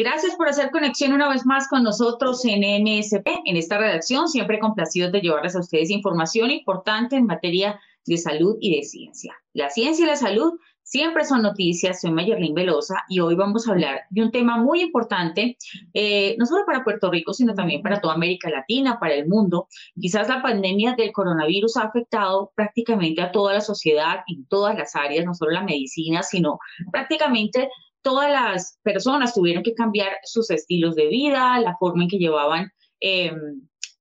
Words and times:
Gracias 0.00 0.34
por 0.34 0.48
hacer 0.48 0.70
conexión 0.70 1.12
una 1.12 1.28
vez 1.28 1.44
más 1.44 1.68
con 1.68 1.82
nosotros 1.82 2.42
en 2.46 2.60
MSP, 2.60 3.42
en 3.44 3.58
esta 3.58 3.76
redacción, 3.76 4.28
siempre 4.28 4.58
complacidos 4.58 5.12
de 5.12 5.20
llevarles 5.20 5.54
a 5.54 5.60
ustedes 5.60 5.90
información 5.90 6.50
importante 6.50 7.16
en 7.16 7.26
materia 7.26 7.78
de 8.06 8.16
salud 8.16 8.56
y 8.62 8.76
de 8.76 8.82
ciencia. 8.82 9.34
La 9.52 9.68
ciencia 9.68 10.06
y 10.06 10.08
la 10.08 10.16
salud 10.16 10.54
siempre 10.82 11.26
son 11.26 11.42
noticias. 11.42 12.00
Soy 12.00 12.12
Mayerlin 12.12 12.54
Velosa 12.54 13.04
y 13.10 13.20
hoy 13.20 13.34
vamos 13.34 13.68
a 13.68 13.72
hablar 13.72 14.00
de 14.08 14.22
un 14.22 14.30
tema 14.30 14.56
muy 14.56 14.80
importante, 14.80 15.58
eh, 15.92 16.34
no 16.38 16.46
solo 16.46 16.64
para 16.64 16.82
Puerto 16.82 17.10
Rico, 17.10 17.34
sino 17.34 17.52
también 17.52 17.82
para 17.82 18.00
toda 18.00 18.14
América 18.14 18.48
Latina, 18.48 18.98
para 18.98 19.12
el 19.12 19.28
mundo. 19.28 19.68
Quizás 20.00 20.30
la 20.30 20.40
pandemia 20.40 20.94
del 20.94 21.12
coronavirus 21.12 21.76
ha 21.76 21.82
afectado 21.82 22.52
prácticamente 22.56 23.20
a 23.20 23.32
toda 23.32 23.52
la 23.52 23.60
sociedad 23.60 24.20
en 24.28 24.46
todas 24.46 24.78
las 24.78 24.96
áreas, 24.96 25.26
no 25.26 25.34
solo 25.34 25.50
la 25.50 25.62
medicina, 25.62 26.22
sino 26.22 26.58
prácticamente 26.90 27.68
todas 28.02 28.30
las 28.30 28.78
personas 28.82 29.34
tuvieron 29.34 29.62
que 29.62 29.74
cambiar 29.74 30.12
sus 30.24 30.50
estilos 30.50 30.94
de 30.94 31.08
vida, 31.08 31.58
la 31.60 31.76
forma 31.78 32.04
en 32.04 32.08
que 32.08 32.18
llevaban 32.18 32.70
eh, 33.00 33.32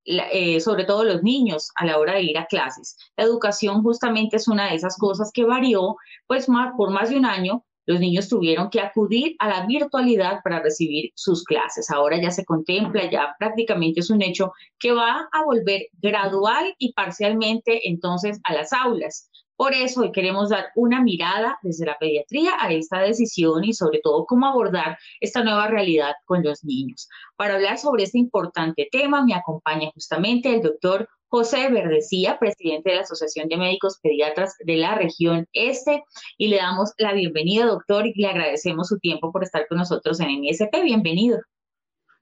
eh, 0.05 0.59
sobre 0.59 0.85
todo 0.85 1.03
los 1.03 1.21
niños 1.21 1.69
a 1.75 1.85
la 1.85 1.99
hora 1.99 2.13
de 2.13 2.23
ir 2.23 2.37
a 2.37 2.47
clases. 2.47 2.97
La 3.15 3.25
educación 3.25 3.83
justamente 3.83 4.37
es 4.37 4.47
una 4.47 4.69
de 4.69 4.75
esas 4.75 4.97
cosas 4.97 5.29
que 5.31 5.43
varió, 5.43 5.97
pues 6.25 6.49
más, 6.49 6.73
por 6.75 6.89
más 6.89 7.09
de 7.09 7.17
un 7.17 7.25
año 7.25 7.63
los 7.85 7.99
niños 7.99 8.29
tuvieron 8.29 8.69
que 8.69 8.81
acudir 8.81 9.35
a 9.39 9.47
la 9.49 9.65
virtualidad 9.65 10.41
para 10.43 10.61
recibir 10.61 11.11
sus 11.15 11.43
clases. 11.43 11.89
Ahora 11.89 12.21
ya 12.21 12.29
se 12.29 12.45
contempla, 12.45 13.09
ya 13.09 13.35
prácticamente 13.39 14.01
es 14.01 14.11
un 14.11 14.21
hecho 14.21 14.51
que 14.77 14.91
va 14.91 15.27
a 15.31 15.43
volver 15.43 15.87
gradual 15.93 16.75
y 16.77 16.93
parcialmente 16.93 17.87
entonces 17.89 18.39
a 18.43 18.53
las 18.53 18.73
aulas. 18.73 19.28
Por 19.59 19.73
eso 19.73 19.99
hoy 19.99 20.13
queremos 20.13 20.51
dar 20.51 20.67
una 20.73 21.03
mirada 21.03 21.59
desde 21.61 21.85
la 21.85 21.97
pediatría 21.97 22.51
a 22.61 22.71
esta 22.71 23.01
decisión 23.01 23.65
y 23.65 23.73
sobre 23.73 23.99
todo 24.01 24.25
cómo 24.25 24.45
abordar 24.45 24.97
esta 25.19 25.43
nueva 25.43 25.67
realidad 25.67 26.13
con 26.23 26.41
los 26.43 26.63
niños. 26.63 27.09
Para 27.35 27.55
hablar 27.55 27.77
sobre 27.77 28.03
este 28.03 28.19
importante 28.19 28.87
tema 28.89 29.25
me 29.25 29.33
acompaña 29.33 29.91
justamente 29.93 30.55
el 30.55 30.61
doctor 30.61 31.09
José 31.27 31.69
Verdecía, 31.69 32.39
presidente 32.39 32.91
de 32.91 32.95
la 32.95 33.01
Asociación 33.01 33.49
de 33.49 33.57
Médicos 33.57 33.99
Pediatras 34.01 34.55
de 34.65 34.77
la 34.77 34.95
región 34.95 35.45
Este, 35.51 36.05
y 36.37 36.47
le 36.47 36.55
damos 36.55 36.93
la 36.97 37.11
bienvenida, 37.11 37.65
doctor, 37.65 38.07
y 38.07 38.13
le 38.13 38.27
agradecemos 38.27 38.87
su 38.87 38.97
tiempo 38.99 39.29
por 39.33 39.43
estar 39.43 39.67
con 39.67 39.79
nosotros 39.79 40.21
en 40.21 40.39
MSP. 40.39 40.83
Bienvenido. 40.85 41.37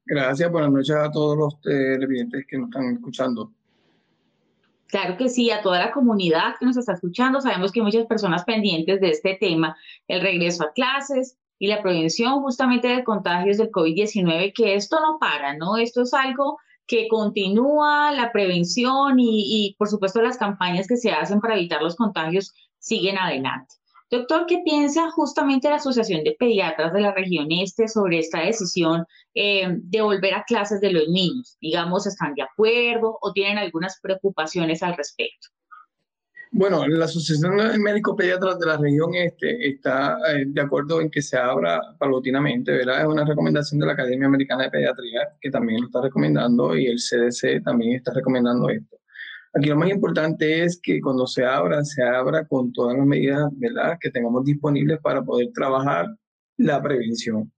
Gracias, 0.07 0.51
buenas 0.51 0.71
noches 0.71 0.95
a 0.95 1.11
todos 1.11 1.37
los 1.37 1.61
televidentes 1.61 2.47
que 2.47 2.57
nos 2.57 2.69
están 2.69 2.95
escuchando. 2.95 3.51
Claro 4.87 5.17
que 5.17 5.29
sí, 5.29 5.51
a 5.51 5.61
toda 5.61 5.79
la 5.79 5.91
comunidad 5.91 6.55
que 6.59 6.65
nos 6.65 6.77
está 6.77 6.93
escuchando, 6.93 7.41
sabemos 7.41 7.71
que 7.71 7.79
hay 7.79 7.85
muchas 7.85 8.05
personas 8.05 8.45
pendientes 8.45 9.01
de 9.01 9.09
este 9.09 9.37
tema, 9.39 9.75
el 10.07 10.21
regreso 10.21 10.63
a 10.63 10.71
clases 10.71 11.37
y 11.59 11.67
la 11.67 11.81
prevención 11.81 12.41
justamente 12.41 12.87
de 12.87 13.03
contagios 13.03 13.57
del 13.57 13.69
COVID-19, 13.71 14.53
que 14.53 14.75
esto 14.75 14.99
no 14.99 15.17
para, 15.19 15.57
¿no? 15.57 15.77
Esto 15.77 16.03
es 16.03 16.13
algo 16.13 16.57
que 16.85 17.09
continúa, 17.09 18.13
la 18.13 18.31
prevención 18.31 19.19
y, 19.19 19.67
y 19.67 19.75
por 19.77 19.89
supuesto 19.89 20.21
las 20.21 20.37
campañas 20.37 20.87
que 20.87 20.95
se 20.95 21.11
hacen 21.11 21.41
para 21.41 21.55
evitar 21.55 21.81
los 21.81 21.97
contagios 21.97 22.53
siguen 22.79 23.17
adelante. 23.17 23.75
Doctor, 24.09 24.45
¿qué 24.47 24.61
piensa 24.63 25.11
justamente 25.11 25.69
la 25.69 25.75
Asociación 25.75 26.23
de 26.23 26.35
Pediatras 26.39 26.93
de 26.93 27.01
la 27.01 27.13
región 27.13 27.47
este 27.49 27.89
sobre 27.89 28.19
esta 28.19 28.39
decisión 28.39 29.05
eh, 29.33 29.67
de 29.69 30.01
volver 30.01 30.33
a 30.33 30.43
clases 30.43 30.79
de 30.79 30.93
los 30.93 31.09
niños? 31.09 31.57
Digamos, 31.59 32.07
¿están 32.07 32.33
de 32.33 32.43
acuerdo 32.43 33.17
o 33.21 33.33
tienen 33.33 33.57
algunas 33.57 33.99
preocupaciones 34.01 34.81
al 34.81 34.95
respecto? 34.95 35.49
Bueno, 36.51 36.87
la 36.87 37.03
Asociación 37.03 37.57
de 37.57 37.77
Médicos 37.77 38.15
Pediatras 38.17 38.57
de 38.57 38.65
la 38.65 38.77
región 38.77 39.13
este 39.13 39.67
está 39.67 40.17
eh, 40.33 40.45
de 40.47 40.61
acuerdo 40.61 41.01
en 41.01 41.11
que 41.11 41.21
se 41.21 41.37
abra 41.37 41.81
paulatinamente, 41.99 42.71
¿verdad? 42.71 43.01
Es 43.01 43.07
una 43.07 43.25
recomendación 43.25 43.79
de 43.81 43.87
la 43.87 43.93
Academia 43.93 44.27
Americana 44.27 44.63
de 44.63 44.71
Pediatría 44.71 45.27
que 45.41 45.51
también 45.51 45.81
lo 45.81 45.87
está 45.87 46.01
recomendando 46.01 46.77
y 46.77 46.87
el 46.87 46.97
CDC 46.97 47.61
también 47.63 47.97
está 47.97 48.13
recomendando 48.13 48.69
esto. 48.69 48.97
Aquí 49.57 49.69
lo 49.69 49.75
más 49.75 49.89
importante 49.89 50.63
es 50.63 50.79
que 50.79 51.01
cuando 51.01 51.25
se 51.25 51.43
abra, 51.43 51.83
se 51.83 52.03
abra 52.03 52.45
con 52.45 52.71
todas 52.71 52.95
las 52.95 53.07
medidas 53.07 53.49
¿verdad? 53.53 53.97
que 53.99 54.11
tengamos 54.11 54.45
disponibles 54.45 54.99
para 55.01 55.23
poder 55.23 55.47
trabajar 55.51 56.05
la 56.57 56.79
prevención. 56.79 57.51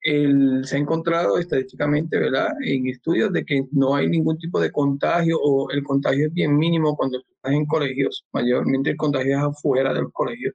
se 0.00 0.76
ha 0.76 0.78
encontrado 0.78 1.36
estadísticamente 1.36 2.16
¿verdad? 2.16 2.50
en 2.62 2.86
estudios 2.86 3.32
de 3.32 3.44
que 3.44 3.66
no 3.72 3.96
hay 3.96 4.08
ningún 4.08 4.38
tipo 4.38 4.60
de 4.60 4.70
contagio 4.70 5.36
o 5.42 5.68
el 5.72 5.82
contagio 5.82 6.28
es 6.28 6.32
bien 6.32 6.56
mínimo 6.56 6.96
cuando 6.96 7.18
estás 7.18 7.52
en 7.52 7.66
colegios, 7.66 8.24
mayormente 8.32 8.90
el 8.90 8.96
contagio 8.96 9.36
es 9.36 9.42
afuera 9.42 9.92
de 9.92 10.02
los 10.02 10.12
colegios, 10.12 10.54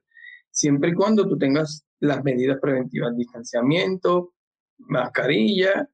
siempre 0.50 0.92
y 0.92 0.94
cuando 0.94 1.28
tú 1.28 1.36
tengas 1.36 1.84
las 2.00 2.24
medidas 2.24 2.58
preventivas, 2.62 3.14
distanciamiento, 3.14 4.32
mascarilla 4.78 5.86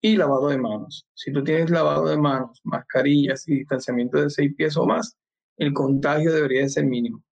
y 0.00 0.16
lavado 0.16 0.48
de 0.48 0.58
manos. 0.58 1.06
Si 1.14 1.32
tú 1.32 1.44
tienes 1.44 1.70
lavado 1.70 2.08
de 2.08 2.16
manos, 2.16 2.60
mascarillas 2.64 3.46
y 3.48 3.58
distanciamiento 3.58 4.20
de 4.20 4.30
seis 4.30 4.54
pies 4.56 4.76
o 4.76 4.86
más, 4.86 5.16
el 5.56 5.72
contagio 5.72 6.32
debería 6.32 6.62
de 6.62 6.70
ser 6.70 6.86
mínimo. 6.86 7.22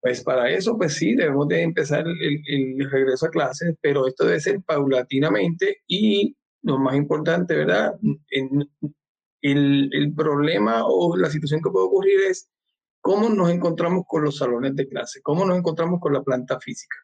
Pues 0.00 0.22
para 0.22 0.50
eso, 0.50 0.76
pues 0.76 0.94
sí, 0.94 1.14
debemos 1.14 1.48
de 1.48 1.62
empezar 1.62 2.04
el, 2.06 2.90
regreso 2.90 3.26
a 3.26 3.30
clases, 3.30 3.74
pero 3.80 4.06
esto 4.06 4.26
debe 4.26 4.40
ser 4.40 4.60
paulatinamente 4.62 5.78
y 5.86 6.36
lo 6.62 6.78
más 6.78 6.94
importante, 6.96 7.56
¿verdad? 7.56 7.94
el, 8.30 9.90
el 9.92 10.14
problema 10.14 10.82
o 10.86 11.16
la 11.16 11.30
situación 11.30 11.62
que 11.62 11.70
puede 11.70 11.86
ocurrir 11.86 12.20
es 12.28 12.50
cómo 13.00 13.28
nos 13.30 13.50
encontramos 13.50 14.04
con 14.06 14.24
los 14.24 14.36
salones 14.36 14.76
de 14.76 14.88
clase, 14.88 15.20
cómo 15.22 15.44
nos 15.44 15.58
encontramos 15.58 16.00
con 16.00 16.12
la 16.12 16.22
planta 16.22 16.58
física 16.60 16.96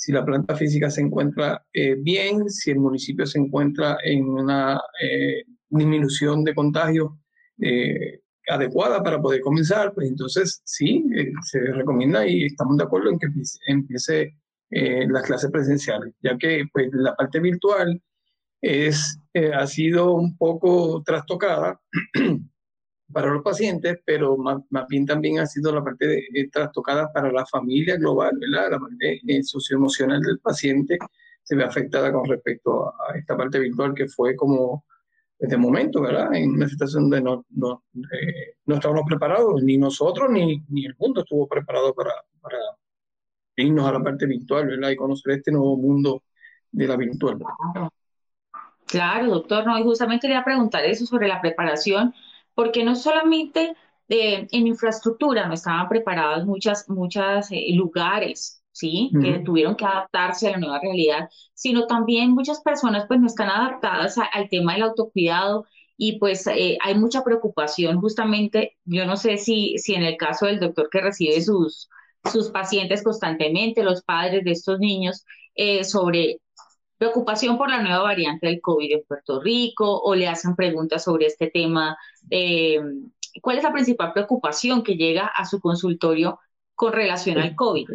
si 0.00 0.12
la 0.12 0.24
planta 0.24 0.56
física 0.56 0.90
se 0.90 1.02
encuentra 1.02 1.62
eh, 1.74 1.94
bien, 1.94 2.48
si 2.48 2.70
el 2.70 2.78
municipio 2.78 3.26
se 3.26 3.38
encuentra 3.38 3.98
en 4.02 4.24
una 4.30 4.80
eh, 4.98 5.44
disminución 5.68 6.42
de 6.42 6.54
contagio 6.54 7.18
eh, 7.60 8.20
adecuada 8.48 9.02
para 9.02 9.20
poder 9.20 9.42
comenzar, 9.42 9.92
pues 9.92 10.08
entonces 10.08 10.62
sí, 10.64 11.04
se 11.42 11.60
recomienda 11.60 12.26
y 12.26 12.46
estamos 12.46 12.78
de 12.78 12.84
acuerdo 12.84 13.10
en 13.10 13.18
que 13.18 13.26
empiece, 13.66 14.34
las 14.70 15.24
clases 15.24 15.50
presenciales, 15.50 16.14
ya 16.22 16.38
que 16.38 16.64
pues, 16.72 16.88
la 16.92 17.14
parte 17.16 17.38
virtual 17.38 18.00
es, 18.62 19.20
ha 19.52 19.66
sido 19.66 20.14
un 20.14 20.34
poco 20.38 21.02
trastocada 21.04 21.78
para 23.12 23.30
los 23.32 23.42
pacientes, 23.42 23.98
pero 24.04 24.36
más, 24.36 24.62
bien 24.88 25.06
también 25.06 25.38
ha 25.38 25.46
sido 25.46 25.72
la 25.72 25.82
parte 25.82 26.06
de, 26.06 26.18
eh, 26.34 26.48
trastocada 26.50 27.12
para 27.12 27.30
la 27.32 27.44
familia 27.46 27.96
global, 27.96 28.36
¿verdad? 28.38 28.70
La 28.72 28.78
parte 28.78 29.20
eh, 29.26 29.42
socioemocional 29.42 30.20
del 30.20 30.38
paciente 30.38 30.98
se 31.42 31.56
ve 31.56 31.64
afectada 31.64 32.12
con 32.12 32.24
respecto 32.26 32.88
a, 32.88 33.16
esta 33.16 33.36
parte 33.36 33.58
virtual 33.58 33.94
que 33.94 34.06
fue 34.06 34.36
como, 34.36 34.84
desde 35.38 35.56
momento, 35.56 36.00
¿verdad? 36.02 36.34
En 36.34 36.52
una 36.52 36.68
situación 36.68 37.10
donde 37.10 37.22
no, 37.22 37.44
no, 37.50 37.84
eh, 37.94 38.54
no 38.66 38.76
estábamos 38.76 39.04
preparados, 39.06 39.62
ni 39.62 39.76
nosotros 39.76 40.30
ni, 40.30 40.62
ni 40.68 40.86
el 40.86 40.94
mundo 40.98 41.20
estuvo 41.20 41.48
preparado 41.48 41.94
para, 41.94 42.12
para 42.40 42.58
irnos 43.56 43.86
a 43.86 43.92
la 43.92 44.02
parte 44.02 44.26
virtual, 44.26 44.66
¿verdad? 44.66 44.90
Y 44.90 44.96
conocer 44.96 45.32
este 45.32 45.52
nuevo 45.52 45.76
mundo 45.76 46.22
de 46.70 46.86
la 46.86 46.96
virtual. 46.96 47.38
Claro, 48.86 49.26
doctor, 49.26 49.66
no, 49.66 49.78
y 49.78 49.82
justamente 49.82 50.26
quería 50.26 50.44
preguntar 50.44 50.84
eso 50.84 51.06
sobre 51.06 51.28
la 51.28 51.40
preparación 51.40 52.14
porque 52.54 52.84
no 52.84 52.96
solamente 52.96 53.74
eh, 54.08 54.48
en 54.50 54.66
infraestructura 54.66 55.46
no 55.46 55.54
estaban 55.54 55.88
preparados 55.88 56.44
muchas, 56.44 56.88
muchas 56.88 57.50
eh, 57.52 57.66
lugares, 57.74 58.62
¿sí? 58.72 59.10
Que 59.22 59.38
tuvieron 59.38 59.76
que 59.76 59.84
adaptarse 59.84 60.48
a 60.48 60.52
la 60.52 60.58
nueva 60.58 60.80
realidad, 60.80 61.28
sino 61.54 61.86
también 61.86 62.32
muchas 62.32 62.60
personas 62.60 63.04
pues 63.06 63.20
no 63.20 63.26
están 63.26 63.48
adaptadas 63.48 64.16
al 64.32 64.48
tema 64.48 64.74
del 64.74 64.82
autocuidado 64.82 65.64
y 65.96 66.18
pues 66.18 66.46
eh, 66.48 66.76
hay 66.82 66.94
mucha 66.96 67.22
preocupación 67.22 68.00
justamente, 68.00 68.76
yo 68.84 69.06
no 69.06 69.16
sé 69.16 69.36
si, 69.36 69.78
si 69.78 69.94
en 69.94 70.02
el 70.02 70.16
caso 70.16 70.46
del 70.46 70.58
doctor 70.58 70.88
que 70.90 71.00
recibe 71.00 71.40
sus, 71.40 71.88
sus 72.32 72.50
pacientes 72.50 73.04
constantemente, 73.04 73.84
los 73.84 74.02
padres 74.02 74.44
de 74.44 74.52
estos 74.52 74.78
niños, 74.80 75.24
sobre 75.82 76.40
preocupación 77.00 77.56
por 77.56 77.70
la 77.70 77.82
nueva 77.82 78.02
variante 78.02 78.46
del 78.46 78.60
COVID 78.60 78.92
en 78.92 79.02
Puerto 79.08 79.40
Rico 79.40 80.02
o 80.02 80.14
le 80.14 80.28
hacen 80.28 80.54
preguntas 80.54 81.02
sobre 81.02 81.24
este 81.24 81.48
tema. 81.48 81.96
Eh, 82.28 82.78
¿Cuál 83.40 83.56
es 83.56 83.64
la 83.64 83.72
principal 83.72 84.12
preocupación 84.12 84.82
que 84.82 84.96
llega 84.96 85.28
a 85.28 85.46
su 85.46 85.60
consultorio 85.60 86.38
con 86.74 86.92
relación 86.92 87.38
al 87.38 87.56
COVID? 87.56 87.88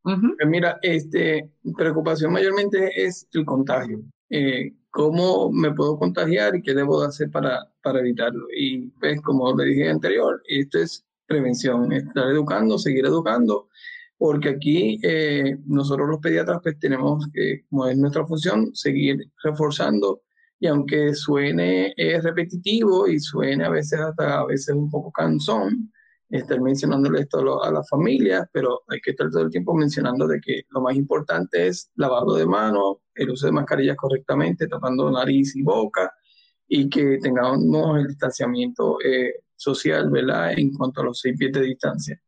Pues 0.00 0.18
mira, 0.46 0.78
este, 0.80 1.50
preocupación 1.76 2.32
mayormente 2.32 2.88
es 2.94 3.26
el 3.32 3.44
contagio. 3.44 3.98
Eh, 4.30 4.74
cómo 4.90 5.50
me 5.50 5.74
puedo 5.74 5.98
contagiar 5.98 6.54
y 6.54 6.62
qué 6.62 6.72
debo 6.72 7.02
hacer 7.02 7.28
para, 7.32 7.68
para 7.82 7.98
evitarlo. 7.98 8.46
Y 8.56 8.90
pues, 9.00 9.20
como 9.22 9.56
le 9.56 9.64
dije 9.64 9.90
anterior, 9.90 10.40
esto 10.46 10.78
es 10.78 11.04
prevención, 11.26 11.90
estar 11.90 12.28
educando, 12.28 12.78
seguir 12.78 13.06
educando, 13.06 13.70
porque 14.18 14.50
aquí 14.50 14.98
eh, 15.02 15.58
nosotros 15.66 16.08
los 16.08 16.20
pediatras 16.20 16.60
pues 16.62 16.78
tenemos, 16.78 17.26
que, 17.32 17.64
como 17.68 17.86
es 17.86 17.96
nuestra 17.98 18.26
función, 18.26 18.74
seguir 18.74 19.18
reforzando 19.42 20.22
y 20.58 20.66
aunque 20.68 21.14
suene 21.14 21.92
eh, 21.96 22.20
repetitivo 22.20 23.06
y 23.08 23.20
suene 23.20 23.64
a 23.64 23.70
veces 23.70 24.00
hasta 24.00 24.40
a 24.40 24.46
veces 24.46 24.74
un 24.74 24.90
poco 24.90 25.12
cansón, 25.12 25.92
estar 26.30 26.60
mencionándole 26.60 27.20
esto 27.20 27.62
a, 27.62 27.70
las 27.70 27.88
familias, 27.88 28.48
pero 28.52 28.82
hay 28.88 29.00
que 29.00 29.10
estar 29.12 29.30
todo 29.30 29.42
el 29.42 29.50
tiempo 29.50 29.74
mencionando 29.74 30.26
de 30.26 30.40
que 30.40 30.62
lo 30.70 30.80
más 30.80 30.96
importante 30.96 31.68
es 31.68 31.90
lavado 31.94 32.34
de 32.34 32.46
manos, 32.46 32.98
el 33.14 33.30
uso 33.30 33.46
de 33.46 33.52
mascarillas 33.52 33.96
correctamente, 33.96 34.66
tapando 34.66 35.10
nariz 35.10 35.54
y 35.54 35.62
boca, 35.62 36.12
y 36.68 36.88
que 36.88 37.18
tengamos 37.18 37.98
el 37.98 38.08
distanciamiento 38.08 38.98
eh, 39.04 39.34
social, 39.54 40.10
¿verdad? 40.10 40.58
En 40.58 40.72
cuanto 40.72 41.00
a 41.00 41.04
los 41.04 41.20
seis 41.20 41.36
pies 41.38 41.52
de 41.52 41.60
distancia. 41.62 42.20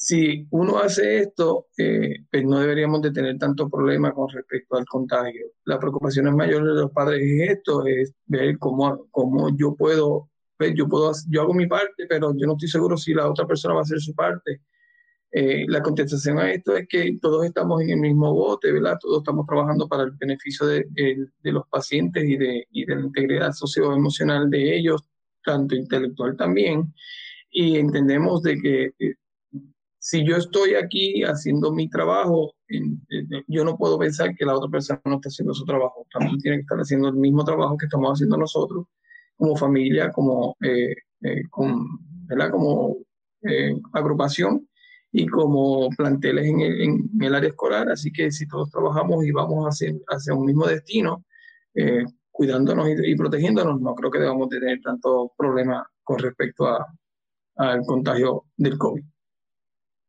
Si 0.00 0.46
uno 0.50 0.78
hace 0.78 1.18
esto, 1.18 1.66
eh, 1.76 2.24
pues 2.30 2.44
no 2.44 2.60
deberíamos 2.60 3.02
de 3.02 3.10
tener 3.10 3.36
tanto 3.36 3.68
problema 3.68 4.12
con 4.14 4.28
respecto 4.28 4.76
al 4.76 4.84
contagio. 4.84 5.46
La 5.64 5.80
preocupación 5.80 6.36
mayor 6.36 6.64
de 6.64 6.82
los 6.82 6.92
padres 6.92 7.20
es 7.20 7.50
esto, 7.50 7.84
es 7.84 8.14
ver 8.26 8.58
cómo, 8.58 9.08
cómo 9.10 9.50
yo 9.56 9.74
puedo 9.74 10.30
pues, 10.56 10.74
yo, 10.76 10.88
puedo, 10.88 11.12
yo 11.28 11.42
hago 11.42 11.54
mi 11.54 11.66
parte, 11.66 12.06
pero 12.08 12.32
yo 12.36 12.46
no 12.46 12.52
estoy 12.52 12.68
seguro 12.68 12.96
si 12.96 13.14
la 13.14 13.28
otra 13.30 13.46
persona 13.46 13.74
va 13.74 13.80
a 13.80 13.82
hacer 13.82 14.00
su 14.00 14.14
parte. 14.14 14.60
Eh, 15.32 15.66
la 15.68 15.82
contestación 15.82 16.38
a 16.38 16.52
esto 16.52 16.76
es 16.76 16.86
que 16.88 17.18
todos 17.20 17.44
estamos 17.44 17.82
en 17.82 17.90
el 17.90 18.00
mismo 18.00 18.32
bote, 18.34 18.72
¿verdad? 18.72 18.98
Todos 19.00 19.18
estamos 19.18 19.46
trabajando 19.46 19.88
para 19.88 20.04
el 20.04 20.12
beneficio 20.12 20.66
de, 20.66 20.86
de, 20.92 21.52
los 21.52 21.66
pacientes 21.68 22.24
y 22.24 22.36
de, 22.36 22.66
y 22.70 22.86
de 22.86 22.94
la 22.96 23.02
integridad 23.02 23.52
socioemocional 23.52 24.48
de 24.48 24.76
ellos, 24.78 25.02
tanto 25.44 25.74
intelectual 25.74 26.36
también. 26.36 26.94
Y 27.50 27.78
entendemos 27.78 28.42
de 28.42 28.60
que 28.60 28.84
eh, 28.98 29.14
si 30.08 30.24
yo 30.24 30.36
estoy 30.36 30.74
aquí 30.74 31.22
haciendo 31.22 31.70
mi 31.70 31.90
trabajo, 31.90 32.54
yo 33.46 33.62
no 33.62 33.76
puedo 33.76 33.98
pensar 33.98 34.34
que 34.34 34.46
la 34.46 34.56
otra 34.56 34.70
persona 34.70 35.02
no 35.04 35.16
está 35.16 35.28
haciendo 35.28 35.52
su 35.52 35.66
trabajo. 35.66 36.06
También 36.10 36.38
tiene 36.38 36.56
que 36.56 36.60
estar 36.62 36.78
haciendo 36.78 37.08
el 37.08 37.16
mismo 37.16 37.44
trabajo 37.44 37.76
que 37.76 37.84
estamos 37.84 38.12
haciendo 38.12 38.38
nosotros 38.38 38.86
como 39.36 39.54
familia, 39.54 40.10
como, 40.10 40.56
eh, 40.62 40.94
eh, 41.20 41.42
como 41.50 42.96
eh, 43.42 43.78
agrupación 43.92 44.66
y 45.12 45.26
como 45.26 45.90
planteles 45.90 46.46
en 46.46 47.10
el, 47.20 47.34
área 47.34 47.50
escolar. 47.50 47.90
Así 47.90 48.10
que 48.10 48.30
si 48.30 48.48
todos 48.48 48.70
trabajamos 48.70 49.26
y 49.26 49.30
vamos 49.30 49.66
hacia, 49.66 49.92
hacia 50.06 50.32
un 50.32 50.46
mismo 50.46 50.66
destino, 50.66 51.22
cuidándonos 52.30 52.88
y, 53.04 53.14
protegiéndonos, 53.14 53.78
no 53.78 53.94
creo 53.94 54.10
que 54.10 54.20
debamos 54.20 54.48
tener 54.48 54.80
tanto 54.80 55.34
problema 55.36 55.86
con 56.02 56.18
respecto 56.18 56.66
al 57.56 57.82
contagio 57.84 58.46
del 58.56 58.78
COVID 58.78 59.04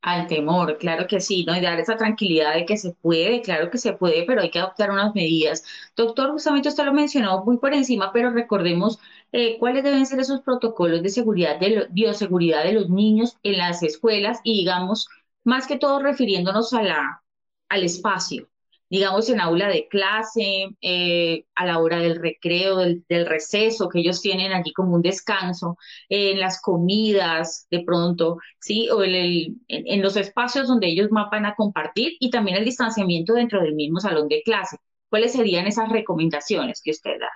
al 0.01 0.28
temor, 0.28 0.78
claro 0.78 1.07
que 1.07 1.19
sí, 1.19 1.44
¿no? 1.46 1.56
Y 1.56 1.62
dar 1.62 1.80
esa 1.80 1.98
tranquilidad 1.98 2.54
de 2.56 2.66
que 2.66 2.78
se 2.78 2.94
puede, 2.94 3.42
claro 3.42 3.69
que 3.69 3.78
se 3.78 3.94
puede, 3.94 4.24
pero 4.25 4.42
hay 4.42 4.50
que 4.51 4.60
adoptar 4.60 4.92
unas 4.92 5.13
medidas. 5.16 5.63
Doctor, 5.96 6.31
justamente 6.31 6.69
usted 6.69 6.86
lo 6.86 6.94
mencionó 6.94 7.44
muy 7.46 7.57
por 7.57 7.74
encima, 7.74 8.12
pero 8.13 8.31
recordemos 8.31 9.00
eh, 9.31 9.57
cuáles 9.60 9.84
deben 9.84 10.06
ser 10.06 10.19
esos 10.19 10.42
protocolos 10.42 11.04
de 11.04 11.10
seguridad, 11.10 11.60
de 11.60 11.88
bioseguridad 11.92 12.63
de 12.63 12.74
los 12.74 12.90
niños 12.90 13.38
en 13.44 13.57
las 13.57 13.84
escuelas 13.84 14.40
y 14.44 14.60
digamos, 14.60 15.10
más 15.44 15.68
que 15.68 15.78
todo 15.78 16.00
refiriéndonos 16.02 16.74
a 16.74 16.81
la, 16.84 17.24
al 17.69 17.84
espacio, 17.84 18.48
digamos, 18.89 19.30
en 19.30 19.39
aula 19.39 19.68
de 19.68 19.88
clase, 19.88 20.75
eh, 20.81 21.45
a 21.56 21.65
la 21.65 21.80
hora 21.80 22.00
del 22.00 22.15
recreo, 22.19 22.77
del, 22.77 23.25
receso, 23.27 23.88
que 23.88 24.00
ellos 24.00 24.21
tienen 24.21 24.51
allí 24.51 24.74
como 24.74 24.95
un 24.95 25.01
descanso, 25.01 25.77
en 26.09 26.39
las 26.39 26.59
comidas, 26.62 27.68
de 27.69 27.83
pronto, 27.83 28.38
¿sí? 28.59 28.89
O 28.89 29.03
en, 29.03 30.01
los 30.01 30.18
espacios 30.18 30.68
donde 30.68 30.88
ellos 30.88 31.09
van 31.09 31.45
a 31.45 31.56
compartir 31.56 32.13
y 32.19 32.31
también 32.31 32.57
el 32.57 32.65
distanciamiento 32.65 33.33
dentro 33.33 33.62
del 33.62 33.75
mismo 33.75 34.00
salón 34.00 34.27
de 34.27 34.41
clase. 34.44 34.77
¿Cuáles 35.09 35.33
serían 35.33 35.68
esas 35.68 35.89
recomendaciones 35.89 36.81
que 36.83 36.92
usted 36.92 37.19
da? 37.19 37.30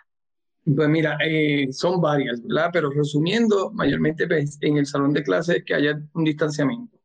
Pues 0.75 0.89
mira, 0.89 1.17
eh, 1.23 1.67
son 1.71 1.99
varias, 1.99 2.41
¿verdad? 2.41 2.69
Pero 2.71 2.89
resumiendo, 2.89 3.71
mayormente 3.73 4.27
pues, 4.27 4.57
en 4.61 4.77
el 4.77 4.85
salón 4.85 5.13
de 5.13 5.23
clase 5.23 5.63
que 5.63 5.73
haya 5.73 5.99
un 6.13 6.23
distanciamiento, 6.23 6.97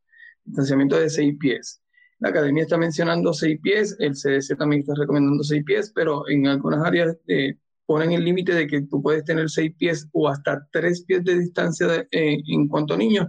distanciamiento 0.45 0.99
de 0.99 1.09
seis 1.09 1.35
pies 1.37 1.81
la 2.19 2.29
academia 2.29 2.63
está 2.63 2.77
mencionando 2.77 3.33
seis 3.33 3.59
pies, 3.61 3.95
el 3.99 4.13
CDC 4.13 4.57
también 4.57 4.81
está 4.81 4.93
recomendando 4.95 5.43
seis 5.43 5.63
pies, 5.63 5.91
pero 5.95 6.27
en 6.27 6.47
algunas 6.47 6.85
áreas 6.85 7.17
eh, 7.27 7.55
ponen 7.85 8.11
el 8.11 8.23
límite 8.23 8.53
de 8.53 8.67
que 8.67 8.81
tú 8.81 9.01
puedes 9.01 9.23
tener 9.23 9.49
seis 9.49 9.73
pies 9.77 10.07
o 10.11 10.27
hasta 10.27 10.67
tres 10.71 11.03
pies 11.05 11.23
de 11.23 11.39
distancia 11.39 12.07
eh, 12.11 12.37
en 12.47 12.67
cuanto 12.67 12.93
a 12.93 12.97
niños, 12.97 13.27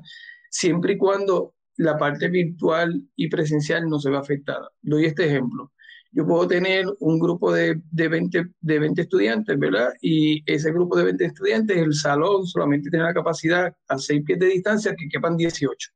siempre 0.51 0.95
y 0.95 0.99
cuando 0.99 1.55
la 1.77 1.97
parte 1.97 2.29
virtual 2.29 3.03
y 3.17 3.29
presencial 3.29 3.89
no 3.89 3.99
se 4.01 4.11
ve 4.11 4.19
afectada. 4.19 4.69
Doy 4.83 5.07
este 5.07 5.25
ejemplo. 5.27 5.73
Yo 6.13 6.27
puedo 6.27 6.49
tener 6.49 6.85
un 6.99 7.21
grupo 7.21 7.53
de, 7.53 7.81
de, 7.93 8.09
20, 8.09 8.47
de 8.61 8.79
20 8.81 9.03
estudiantes, 9.03 9.57
¿verdad? 9.57 9.93
Y 10.01 10.43
ese 10.53 10.73
grupo 10.73 10.97
de 10.97 11.05
20 11.05 11.25
estudiantes, 11.25 11.77
el 11.77 11.95
salón 11.95 12.45
solamente 12.47 12.91
tiene 12.91 13.05
la 13.05 13.15
capacidad 13.15 13.73
a 13.89 13.99
seis 13.99 14.23
pies 14.27 14.41
de 14.41 14.47
distancia 14.47 14.95
que 14.97 15.09
quepan 15.09 15.37
18. 15.37 15.91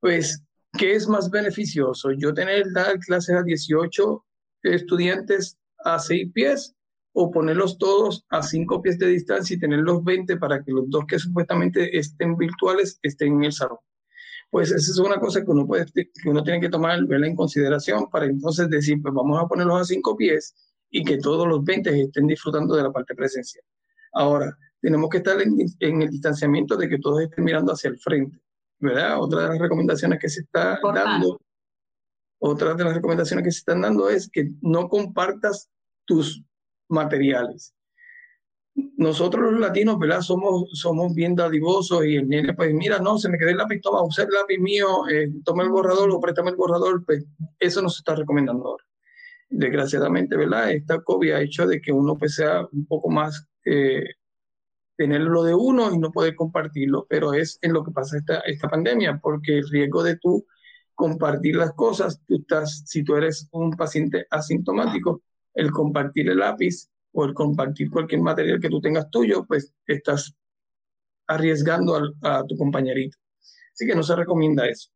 Pues 0.00 0.42
¿Qué 0.76 0.92
es 0.92 1.08
más 1.08 1.30
beneficioso? 1.30 2.10
¿Yo 2.12 2.34
tener 2.34 2.72
dar 2.72 2.98
clases 2.98 3.36
a 3.36 3.42
18 3.42 4.24
estudiantes 4.64 5.58
a 5.84 5.98
6 5.98 6.32
pies 6.32 6.74
o 7.12 7.30
ponerlos 7.30 7.78
todos 7.78 8.26
a 8.28 8.42
5 8.42 8.82
pies 8.82 8.98
de 8.98 9.08
distancia 9.08 9.56
y 9.56 9.58
tener 9.58 9.80
los 9.80 10.04
20 10.04 10.36
para 10.36 10.62
que 10.62 10.72
los 10.72 10.88
dos 10.90 11.04
que 11.08 11.18
supuestamente 11.18 11.96
estén 11.96 12.36
virtuales 12.36 12.98
estén 13.02 13.34
en 13.34 13.44
el 13.44 13.52
salón? 13.52 13.78
Pues 14.50 14.70
esa 14.70 14.90
es 14.90 14.98
una 14.98 15.18
cosa 15.18 15.42
que 15.42 15.50
uno, 15.50 15.66
puede, 15.66 15.86
que 15.86 16.28
uno 16.28 16.42
tiene 16.42 16.60
que 16.60 16.68
tomar 16.68 16.98
en 16.98 17.36
consideración 17.36 18.08
para 18.10 18.26
entonces 18.26 18.68
decir, 18.68 19.00
pues 19.02 19.14
vamos 19.14 19.42
a 19.42 19.46
ponerlos 19.46 19.80
a 19.80 19.84
5 19.84 20.16
pies 20.16 20.54
y 20.90 21.02
que 21.02 21.18
todos 21.18 21.46
los 21.46 21.64
20 21.64 22.02
estén 22.02 22.26
disfrutando 22.26 22.74
de 22.74 22.82
la 22.82 22.92
parte 22.92 23.14
presencial. 23.14 23.64
Ahora, 24.12 24.56
tenemos 24.80 25.08
que 25.10 25.18
estar 25.18 25.40
en, 25.40 25.56
en 25.80 26.02
el 26.02 26.10
distanciamiento 26.10 26.76
de 26.76 26.88
que 26.88 26.98
todos 26.98 27.22
estén 27.22 27.44
mirando 27.44 27.72
hacia 27.72 27.90
el 27.90 27.98
frente 27.98 28.38
¿verdad? 28.78 29.20
Otra 29.20 29.42
de 29.42 29.48
las 29.48 29.58
recomendaciones 29.58 30.18
que 30.18 30.28
se 30.28 30.40
está 30.40 30.78
dando, 30.82 31.40
otra 32.38 32.74
de 32.74 32.84
las 32.84 32.94
recomendaciones 32.94 33.44
que 33.44 33.52
se 33.52 33.58
están 33.58 33.80
dando 33.80 34.08
es 34.08 34.28
que 34.30 34.50
no 34.60 34.88
compartas 34.88 35.68
tus 36.04 36.42
materiales. 36.88 37.74
Nosotros 38.96 39.52
los 39.52 39.60
latinos, 39.60 39.98
¿verdad? 39.98 40.20
Somos, 40.20 40.70
somos 40.72 41.12
bien 41.12 41.34
dadivosos 41.34 42.04
y 42.04 42.16
el 42.16 42.28
nene, 42.28 42.54
pues 42.54 42.72
mira, 42.72 43.00
no, 43.00 43.18
se 43.18 43.28
me 43.28 43.36
quedó 43.36 43.50
el 43.50 43.56
lápiz, 43.56 43.80
toma, 43.80 44.04
usa 44.04 44.24
el 44.24 44.30
lápiz 44.30 44.58
mío, 44.58 45.08
eh, 45.08 45.32
toma 45.44 45.64
el 45.64 45.70
borrador 45.70 46.10
o 46.10 46.20
préstame 46.20 46.50
el 46.50 46.56
borrador, 46.56 47.04
pues 47.04 47.24
eso 47.58 47.82
no 47.82 47.88
se 47.88 47.98
está 47.98 48.14
recomendando 48.14 48.64
ahora. 48.64 48.84
Desgraciadamente, 49.50 50.36
¿verdad? 50.36 50.70
Esta 50.70 51.00
COVID 51.00 51.32
ha 51.32 51.40
hecho 51.40 51.66
de 51.66 51.80
que 51.80 51.90
uno 51.90 52.16
pues 52.16 52.36
sea 52.36 52.68
un 52.70 52.86
poco 52.86 53.10
más 53.10 53.48
eh, 53.64 54.04
tenerlo 54.98 55.44
de 55.44 55.54
uno 55.54 55.94
y 55.94 55.98
no 55.98 56.10
poder 56.10 56.34
compartirlo, 56.34 57.06
pero 57.08 57.32
es 57.32 57.60
en 57.62 57.72
lo 57.72 57.84
que 57.84 57.92
pasa 57.92 58.18
esta, 58.18 58.40
esta 58.40 58.68
pandemia, 58.68 59.20
porque 59.22 59.58
el 59.58 59.68
riesgo 59.68 60.02
de 60.02 60.16
tú 60.16 60.44
compartir 60.96 61.54
las 61.54 61.72
cosas, 61.74 62.20
tú 62.26 62.34
estás, 62.34 62.82
si 62.84 63.04
tú 63.04 63.14
eres 63.14 63.48
un 63.52 63.70
paciente 63.70 64.26
asintomático, 64.28 65.22
el 65.54 65.70
compartir 65.70 66.28
el 66.28 66.38
lápiz 66.38 66.90
o 67.12 67.24
el 67.24 67.32
compartir 67.32 67.88
cualquier 67.90 68.22
material 68.22 68.58
que 68.60 68.68
tú 68.68 68.80
tengas 68.80 69.08
tuyo, 69.08 69.44
pues 69.46 69.72
estás 69.86 70.34
arriesgando 71.28 71.96
a, 72.22 72.44
tu 72.44 72.56
compañerito. 72.56 73.16
Así 73.72 73.86
que 73.86 73.94
no 73.94 74.02
se 74.02 74.16
recomienda 74.16 74.66
eso. 74.66 74.90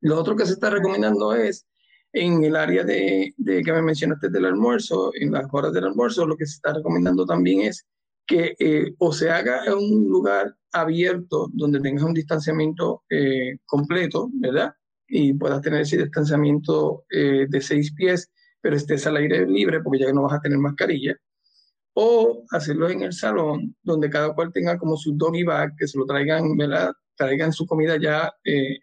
Lo 0.00 0.18
otro 0.18 0.34
que 0.34 0.44
se 0.44 0.54
está 0.54 0.70
recomendando 0.70 1.34
es 1.34 1.64
en 2.12 2.42
el 2.42 2.56
área 2.56 2.82
de, 2.82 3.32
de, 3.36 3.62
que 3.62 3.72
me 3.72 3.82
mencionaste 3.82 4.28
del 4.28 4.46
almuerzo, 4.46 5.12
en 5.14 5.30
las 5.30 5.46
horas 5.52 5.72
del 5.72 5.84
almuerzo, 5.84 6.26
lo 6.26 6.36
que 6.36 6.46
se 6.46 6.56
está 6.56 6.72
recomendando 6.72 7.24
también 7.24 7.60
es 7.60 7.86
que 8.30 8.54
eh, 8.60 8.94
o 8.98 9.12
se 9.12 9.28
haga 9.28 9.64
en 9.66 9.74
un 9.74 10.08
lugar 10.08 10.54
abierto 10.70 11.50
donde 11.52 11.80
tengas 11.80 12.04
un 12.04 12.14
distanciamiento 12.14 13.02
eh, 13.10 13.58
completo, 13.66 14.30
¿verdad? 14.34 14.72
Y 15.08 15.34
puedas 15.34 15.60
tener 15.60 15.80
ese 15.80 15.96
distanciamiento 15.96 17.06
eh, 17.10 17.46
de 17.48 17.60
seis 17.60 17.92
pies, 17.92 18.30
pero 18.60 18.76
estés 18.76 19.04
al 19.08 19.16
aire 19.16 19.44
libre 19.48 19.80
porque 19.82 19.98
ya 19.98 20.12
no 20.12 20.22
vas 20.22 20.34
a 20.34 20.40
tener 20.40 20.58
mascarilla. 20.58 21.16
O 21.94 22.44
hacerlo 22.52 22.88
en 22.88 23.02
el 23.02 23.12
salón, 23.12 23.74
donde 23.82 24.08
cada 24.08 24.32
cual 24.32 24.52
tenga 24.52 24.78
como 24.78 24.96
su 24.96 25.12
doggy 25.16 25.42
bag, 25.42 25.74
que 25.76 25.88
se 25.88 25.98
lo 25.98 26.06
traigan, 26.06 26.56
¿verdad? 26.56 26.92
traigan 27.20 27.52
su 27.52 27.66
comida 27.66 27.98
ya 28.00 28.32
eh, 28.44 28.78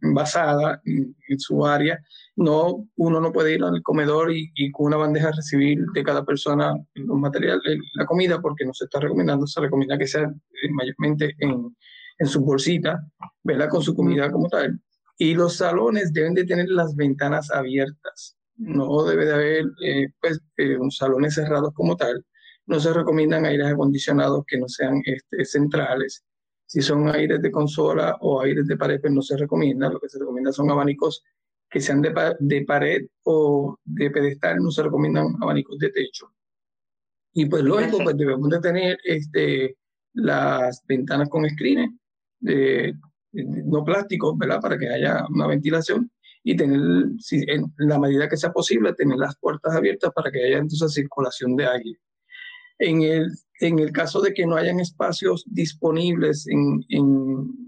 envasada 0.00 0.80
en, 0.84 1.38
su 1.38 1.66
área. 1.66 2.02
No, 2.36 2.88
uno 2.96 3.20
no 3.20 3.32
puede 3.32 3.54
ir 3.54 3.62
al 3.62 3.80
comedor 3.82 4.32
y, 4.32 4.70
con 4.72 4.86
una 4.86 4.96
bandeja 4.96 5.30
recibir 5.30 5.84
de 5.94 6.02
cada 6.02 6.24
persona 6.24 6.74
los 6.94 7.18
materiales, 7.18 7.62
la 7.94 8.06
comida, 8.06 8.40
porque 8.40 8.64
no 8.64 8.74
se 8.74 8.84
está 8.84 8.98
recomendando, 9.00 9.46
se 9.46 9.60
recomienda 9.60 9.96
que 9.96 10.08
sea 10.08 10.22
eh, 10.22 10.70
mayormente 10.70 11.34
en, 11.38 11.76
en 12.18 12.26
su 12.26 12.44
bolsita, 12.44 13.06
¿verdad? 13.42 13.68
Con 13.68 13.82
su 13.82 13.94
comida 13.94 14.30
como 14.32 14.48
tal. 14.48 14.80
Y 15.16 15.34
los 15.34 15.56
salones 15.56 16.12
deben 16.12 16.34
de 16.34 16.44
tener 16.44 16.68
las 16.68 16.96
ventanas 16.96 17.50
abiertas, 17.52 18.36
no 18.56 19.04
debe 19.04 19.26
de 19.26 19.32
haber 19.32 19.64
eh, 19.84 20.08
pues, 20.20 20.40
eh, 20.56 20.78
salones 20.90 21.34
cerrados 21.34 21.72
como 21.74 21.96
tal. 21.96 22.24
No 22.66 22.80
se 22.80 22.92
recomiendan 22.92 23.44
aires 23.44 23.66
acondicionados 23.66 24.44
que 24.46 24.58
no 24.58 24.68
sean 24.68 25.02
este, 25.04 25.44
centrales. 25.44 26.24
Si 26.66 26.80
son 26.80 27.08
aires 27.08 27.42
de 27.42 27.50
consola 27.50 28.16
o 28.20 28.40
aires 28.40 28.66
de 28.66 28.76
pared, 28.76 29.00
pues 29.00 29.12
no 29.12 29.22
se 29.22 29.36
recomienda. 29.36 29.90
Lo 29.90 30.00
que 30.00 30.08
se 30.08 30.18
recomienda 30.18 30.52
son 30.52 30.70
abanicos 30.70 31.22
que 31.74 31.80
sean 31.80 32.00
de, 32.00 32.14
de 32.38 32.64
pared 32.64 33.04
o 33.24 33.76
de 33.84 34.08
pedestal, 34.08 34.58
no 34.58 34.70
se 34.70 34.84
recomiendan 34.84 35.34
abanicos 35.42 35.76
de 35.80 35.90
techo. 35.90 36.32
Y 37.32 37.46
pues 37.46 37.64
lógico, 37.64 37.98
pues 38.04 38.16
debemos 38.16 38.48
de 38.48 38.60
tener 38.60 38.96
este, 39.02 39.76
las 40.12 40.84
ventanas 40.86 41.28
con 41.28 41.50
screenes, 41.50 41.90
de, 42.38 42.94
no 43.32 43.82
plásticos, 43.82 44.38
¿verdad? 44.38 44.60
Para 44.60 44.78
que 44.78 44.88
haya 44.88 45.26
una 45.28 45.48
ventilación 45.48 46.12
y 46.44 46.54
tener, 46.54 46.80
si, 47.18 47.44
en 47.48 47.72
la 47.78 47.98
medida 47.98 48.28
que 48.28 48.36
sea 48.36 48.52
posible, 48.52 48.94
tener 48.94 49.16
las 49.16 49.36
puertas 49.36 49.74
abiertas 49.74 50.12
para 50.14 50.30
que 50.30 50.44
haya 50.44 50.58
entonces 50.58 50.94
circulación 50.94 51.56
de 51.56 51.66
aire. 51.66 51.98
En 52.78 53.02
el, 53.02 53.32
en 53.58 53.80
el 53.80 53.90
caso 53.90 54.20
de 54.20 54.32
que 54.32 54.46
no 54.46 54.54
hayan 54.54 54.78
espacios 54.78 55.44
disponibles 55.48 56.46
en, 56.46 56.84
en, 56.88 57.63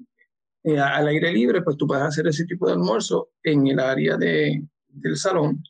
eh, 0.66 0.80
al 0.80 1.06
aire 1.06 1.32
libre, 1.32 1.62
pues 1.62 1.76
tú 1.76 1.86
puedes 1.86 2.02
hacer 2.02 2.26
ese 2.26 2.44
tipo 2.44 2.66
de 2.66 2.72
almuerzo 2.72 3.30
en 3.44 3.68
el 3.68 3.78
área 3.78 4.16
de, 4.16 4.66
del 4.88 5.16
salón 5.16 5.62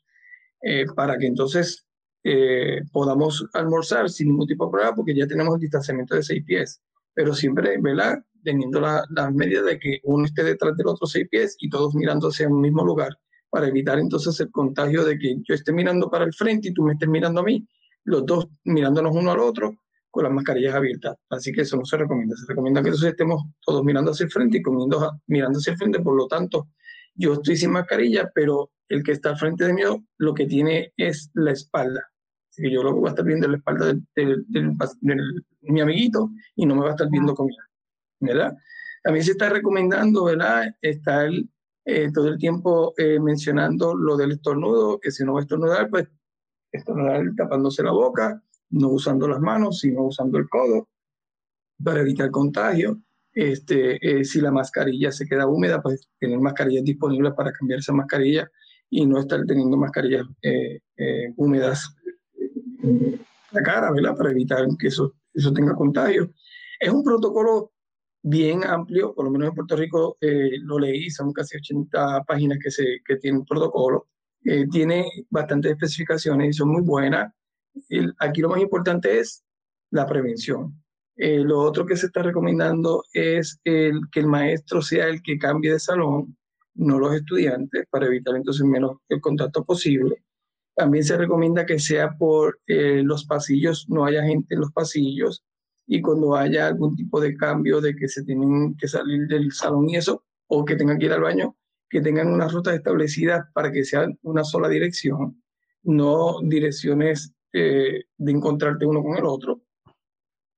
eh, 0.63 0.87
para 0.95 1.19
que 1.19 1.27
entonces 1.27 1.85
eh, 2.23 2.81
podamos 2.91 3.47
almorzar 3.53 4.09
sin 4.09 4.29
ningún 4.29 4.47
tipo 4.47 4.65
de 4.65 4.71
problema 4.71 4.95
porque 4.95 5.15
ya 5.15 5.27
tenemos 5.27 5.53
el 5.53 5.61
distanciamiento 5.61 6.15
de 6.15 6.23
seis 6.23 6.43
pies. 6.43 6.81
Pero 7.13 7.35
siempre, 7.35 7.77
¿verdad? 7.79 8.17
teniendo 8.43 8.79
las 8.79 9.05
la 9.11 9.29
medidas 9.29 9.65
de 9.65 9.77
que 9.77 9.99
uno 10.03 10.25
esté 10.25 10.43
detrás 10.43 10.75
del 10.75 10.87
otro 10.87 11.05
seis 11.05 11.27
pies 11.29 11.55
y 11.59 11.69
todos 11.69 11.93
mirando 11.93 12.29
hacia 12.29 12.47
un 12.47 12.61
mismo 12.61 12.83
lugar, 12.83 13.15
para 13.51 13.67
evitar 13.67 13.99
entonces 13.99 14.39
el 14.39 14.49
contagio 14.49 15.05
de 15.05 15.19
que 15.19 15.35
yo 15.47 15.53
esté 15.53 15.71
mirando 15.71 16.09
para 16.09 16.25
el 16.25 16.33
frente 16.33 16.69
y 16.69 16.73
tú 16.73 16.81
me 16.81 16.93
estés 16.93 17.07
mirando 17.07 17.41
a 17.41 17.43
mí, 17.43 17.67
los 18.03 18.25
dos 18.25 18.47
mirándonos 18.63 19.15
uno 19.15 19.31
al 19.31 19.41
otro 19.41 19.77
con 20.11 20.23
las 20.23 20.33
mascarillas 20.33 20.75
abiertas. 20.75 21.17
Así 21.29 21.51
que 21.51 21.61
eso 21.61 21.77
no 21.77 21.85
se 21.85 21.97
recomienda. 21.97 22.35
Se 22.35 22.45
recomienda 22.47 22.81
que 22.81 22.89
entonces 22.89 23.11
estemos 23.11 23.43
todos 23.65 23.83
mirando 23.83 24.11
hacia 24.11 24.25
el 24.25 24.31
frente 24.31 24.57
y 24.57 24.61
comiendo, 24.61 25.19
mirando 25.27 25.59
hacia 25.59 25.71
el 25.71 25.77
frente. 25.77 25.99
Por 25.99 26.15
lo 26.15 26.27
tanto, 26.27 26.69
yo 27.15 27.33
estoy 27.33 27.57
sin 27.57 27.71
mascarilla, 27.71 28.31
pero 28.33 28.71
el 28.89 29.03
que 29.03 29.11
está 29.11 29.29
al 29.29 29.37
frente 29.37 29.65
de 29.65 29.73
mí 29.73 29.81
lo 30.17 30.33
que 30.33 30.45
tiene 30.45 30.93
es 30.97 31.29
la 31.33 31.51
espalda. 31.51 32.01
Así 32.49 32.63
que 32.63 32.71
yo 32.71 32.83
lo 32.83 32.93
voy 32.95 33.07
a 33.07 33.09
estar 33.09 33.25
viendo 33.25 33.47
la 33.47 33.57
espalda 33.57 33.93
de 34.15 34.37
mi 35.61 35.81
amiguito 35.81 36.31
y 36.55 36.65
no 36.65 36.75
me 36.75 36.81
va 36.81 36.87
a 36.89 36.91
estar 36.91 37.09
viendo 37.09 37.35
conmigo. 37.35 37.61
¿verdad? 38.19 38.55
También 39.03 39.25
se 39.25 39.31
está 39.31 39.49
recomendando, 39.49 40.25
¿verdad? 40.25 40.75
Estar 40.81 41.29
eh, 41.85 42.11
todo 42.13 42.27
el 42.27 42.37
tiempo 42.37 42.93
eh, 42.97 43.19
mencionando 43.19 43.95
lo 43.95 44.17
del 44.17 44.33
estornudo, 44.33 44.99
que 44.99 45.11
si 45.11 45.23
no 45.23 45.33
va 45.33 45.39
a 45.39 45.43
estornudar, 45.43 45.89
pues 45.89 46.07
estornudar 46.71 47.23
tapándose 47.35 47.83
la 47.83 47.91
boca, 47.91 48.43
no 48.69 48.89
usando 48.89 49.27
las 49.27 49.39
manos, 49.39 49.79
sino 49.79 50.03
usando 50.03 50.37
el 50.37 50.47
codo 50.49 50.89
para 51.83 52.01
evitar 52.01 52.31
contagio. 52.31 53.01
Este, 53.33 53.97
eh, 54.01 54.25
si 54.25 54.41
la 54.41 54.51
mascarilla 54.51 55.11
se 55.11 55.27
queda 55.27 55.47
húmeda, 55.47 55.81
pues 55.81 56.09
tener 56.19 56.39
mascarillas 56.39 56.83
disponibles 56.83 57.33
para 57.33 57.51
cambiar 57.51 57.79
esa 57.79 57.93
mascarilla 57.93 58.49
y 58.89 59.05
no 59.05 59.19
estar 59.19 59.45
teniendo 59.45 59.77
mascarillas 59.77 60.25
húmedas 61.35 61.93
en 62.81 63.19
la 63.51 63.61
cara, 63.61 63.91
¿verdad? 63.91 64.15
Para 64.15 64.31
evitar 64.31 64.65
que 64.79 64.87
eso, 64.87 65.13
eso 65.33 65.53
tenga 65.53 65.75
contagio. 65.75 66.31
Es 66.79 66.89
un 66.89 67.03
protocolo 67.03 67.71
bien 68.23 68.63
amplio, 68.65 69.13
por 69.13 69.25
lo 69.25 69.31
menos 69.31 69.49
en 69.49 69.55
Puerto 69.55 69.75
Rico 69.75 70.17
eh, 70.21 70.57
lo 70.61 70.79
leí, 70.79 71.09
son 71.09 71.31
casi 71.31 71.57
80 71.57 72.23
páginas 72.23 72.57
que, 72.61 72.71
se, 72.71 73.01
que 73.05 73.17
tiene 73.17 73.39
un 73.39 73.45
protocolo, 73.45 74.07
eh, 74.43 74.65
tiene 74.69 75.05
bastantes 75.29 75.71
especificaciones 75.71 76.49
y 76.49 76.53
son 76.53 76.69
muy 76.69 76.81
buenas. 76.81 77.31
Aquí 78.19 78.41
lo 78.41 78.49
más 78.49 78.61
importante 78.61 79.19
es 79.19 79.43
la 79.91 80.05
prevención. 80.05 80.81
Eh, 81.15 81.39
lo 81.39 81.59
otro 81.59 81.85
que 81.85 81.97
se 81.97 82.07
está 82.07 82.21
recomendando 82.21 83.03
es 83.13 83.59
el, 83.63 84.01
que 84.11 84.19
el 84.19 84.27
maestro 84.27 84.81
sea 84.81 85.07
el 85.07 85.21
que 85.23 85.37
cambie 85.37 85.71
de 85.71 85.79
salón, 85.79 86.37
no 86.75 86.99
los 86.99 87.15
estudiantes, 87.15 87.85
para 87.89 88.05
evitar 88.05 88.35
entonces 88.35 88.65
menos 88.65 88.97
el 89.09 89.19
contacto 89.19 89.65
posible. 89.65 90.23
También 90.75 91.03
se 91.03 91.17
recomienda 91.17 91.65
que 91.65 91.79
sea 91.79 92.15
por 92.17 92.59
los 92.67 93.25
pasillos, 93.25 93.87
no 93.89 94.05
haya 94.05 94.23
gente 94.23 94.53
en 94.53 94.61
los 94.61 94.71
pasillos, 94.71 95.43
y 95.87 96.01
cuando 96.01 96.35
haya 96.35 96.67
algún 96.67 96.95
tipo 96.95 97.19
de 97.19 97.35
cambio 97.35 97.81
de 97.81 97.95
que 97.95 98.07
se 98.07 98.23
tienen 98.23 98.75
que 98.75 98.87
salir 98.87 99.25
del 99.27 99.51
salón 99.53 99.89
y 99.89 99.95
eso, 99.95 100.23
o 100.47 100.65
que 100.65 100.75
tengan 100.75 100.99
que 100.99 101.05
ir 101.05 101.13
al 101.13 101.21
baño, 101.21 101.55
que 101.89 102.01
tengan 102.01 102.27
unas 102.27 102.51
rutas 102.53 102.75
establecidas 102.75 103.45
para 103.53 103.71
que 103.71 103.85
sea 103.85 104.07
una 104.21 104.43
sola 104.43 104.67
dirección, 104.67 105.41
no 105.83 106.41
direcciones 106.43 107.33
eh, 107.53 108.03
de 108.17 108.31
encontrarte 108.31 108.85
uno 108.85 109.01
con 109.01 109.17
el 109.17 109.25
otro, 109.25 109.61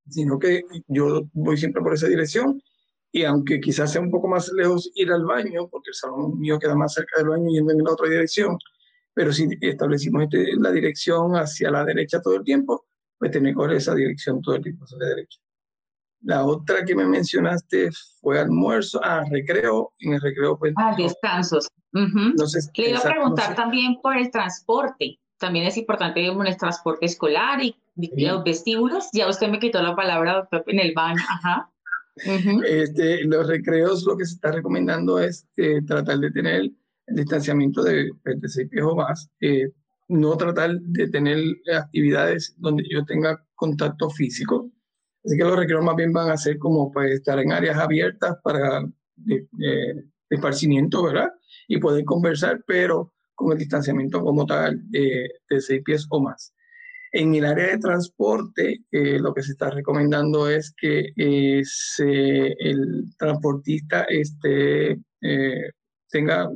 sino 0.08 0.40
que 0.40 0.64
yo 0.88 1.24
voy 1.34 1.58
siempre 1.58 1.82
por 1.82 1.94
esa 1.94 2.08
dirección 2.08 2.62
y 3.12 3.24
aunque 3.24 3.60
quizás 3.60 3.92
sea 3.92 4.02
un 4.02 4.12
poco 4.12 4.28
más 4.28 4.52
lejos 4.52 4.92
ir 4.96 5.12
al 5.12 5.26
baño, 5.26 5.68
porque 5.70 5.90
el 5.90 5.96
salón 5.96 6.40
mío 6.40 6.60
queda 6.60 6.76
más 6.76 6.94
cerca 6.94 7.20
del 7.20 7.30
baño 7.30 7.50
yendo 7.50 7.74
en 7.74 7.84
la 7.84 7.92
otra 7.92 8.10
dirección, 8.10 8.58
pero 9.14 9.34
si 9.34 9.48
establecimos 9.62 10.24
este, 10.24 10.56
la 10.58 10.72
dirección 10.72 11.34
hacia 11.34 11.72
la 11.72 11.84
derecha 11.84 12.22
todo 12.22 12.36
el 12.36 12.44
tiempo, 12.44 12.86
pues 13.18 13.32
tener 13.32 13.56
que 13.56 13.76
esa 13.76 13.96
dirección 13.96 14.42
todo 14.42 14.56
el 14.56 14.64
tiempo 14.64 14.86
hacia 14.86 14.98
la 15.00 15.08
derecha. 15.08 15.40
La 16.22 16.46
otra 16.46 16.84
que 16.84 16.96
me 16.96 17.06
mencionaste 17.06 17.90
fue 18.22 18.40
almuerzo, 18.40 19.00
ah, 19.04 19.24
recreo, 19.30 19.94
en 20.00 20.14
el 20.14 20.22
recreo 20.22 20.58
pues... 20.58 20.74
Ah, 20.78 20.94
descansos. 20.98 21.68
Le 21.92 22.90
iba 22.90 23.00
a 23.00 23.04
preguntar 23.04 23.56
también 23.56 24.00
por 24.02 24.18
el 24.18 24.30
transporte. 24.30 25.18
También 25.40 25.66
es 25.66 25.78
importante 25.78 26.26
el 26.26 26.58
transporte 26.58 27.06
escolar 27.06 27.62
y 27.62 27.76
los 27.96 28.44
vestíbulos. 28.44 29.10
Ya 29.14 29.28
usted 29.30 29.50
me 29.50 29.60
quitó 29.60 29.82
la 29.82 29.96
palabra 29.96 30.48
en 30.68 30.80
el 30.80 30.94
baño. 30.94 31.22
Ajá. 31.28 31.72
este, 32.68 33.24
los 33.24 33.48
recreos 33.48 34.04
lo 34.06 34.18
que 34.18 34.26
se 34.26 34.36
está 34.36 34.52
recomendando 34.52 35.20
es 35.20 35.48
eh, 35.56 35.82
tratar 35.88 36.20
de 36.20 36.32
tener 36.32 36.56
el 36.56 36.78
distanciamiento 37.08 37.82
de, 37.82 38.12
de 38.26 38.50
seis 38.50 38.68
pies 38.70 38.84
o 38.84 38.96
más. 38.96 39.30
Eh, 39.40 39.72
no 40.10 40.36
tratar 40.36 40.72
de 40.80 41.08
tener 41.08 41.40
actividades 41.74 42.56
donde 42.58 42.84
yo 42.90 43.06
tenga 43.06 43.42
contacto 43.56 44.10
físico. 44.10 44.70
Así 45.24 45.38
que 45.38 45.44
los 45.44 45.58
recreos 45.58 45.84
más 45.84 45.96
bien 45.96 46.12
van 46.12 46.32
a 46.32 46.38
ser 46.38 46.58
como 46.58 46.92
pues, 46.92 47.12
estar 47.12 47.40
en 47.40 47.52
áreas 47.52 47.78
abiertas 47.78 48.38
para 48.44 48.84
de, 49.16 49.48
esparcimiento, 50.30 51.04
¿verdad? 51.04 51.30
Y 51.68 51.78
poder 51.80 52.06
conversar, 52.06 52.64
pero 52.66 53.14
con 53.40 53.54
el 53.54 53.58
distanciamiento 53.58 54.22
como 54.22 54.46
tal 54.46 54.82
de 54.90 55.32
seis 55.60 55.82
pies 55.84 56.06
o 56.10 56.20
más. 56.20 56.54
En 57.12 57.34
el 57.34 57.46
área 57.46 57.68
de 57.68 57.80
transporte, 57.80 58.84
eh, 58.92 59.18
lo 59.18 59.34
que 59.34 59.42
se 59.42 59.54
está 59.54 59.70
recomendando 59.72 60.48
es 60.48 60.74
que 60.78 61.12
eh, 61.16 61.64
el 62.60 63.16
transportista 63.18 64.04
este, 64.04 65.00
eh, 65.22 65.72
tenga 66.10 66.52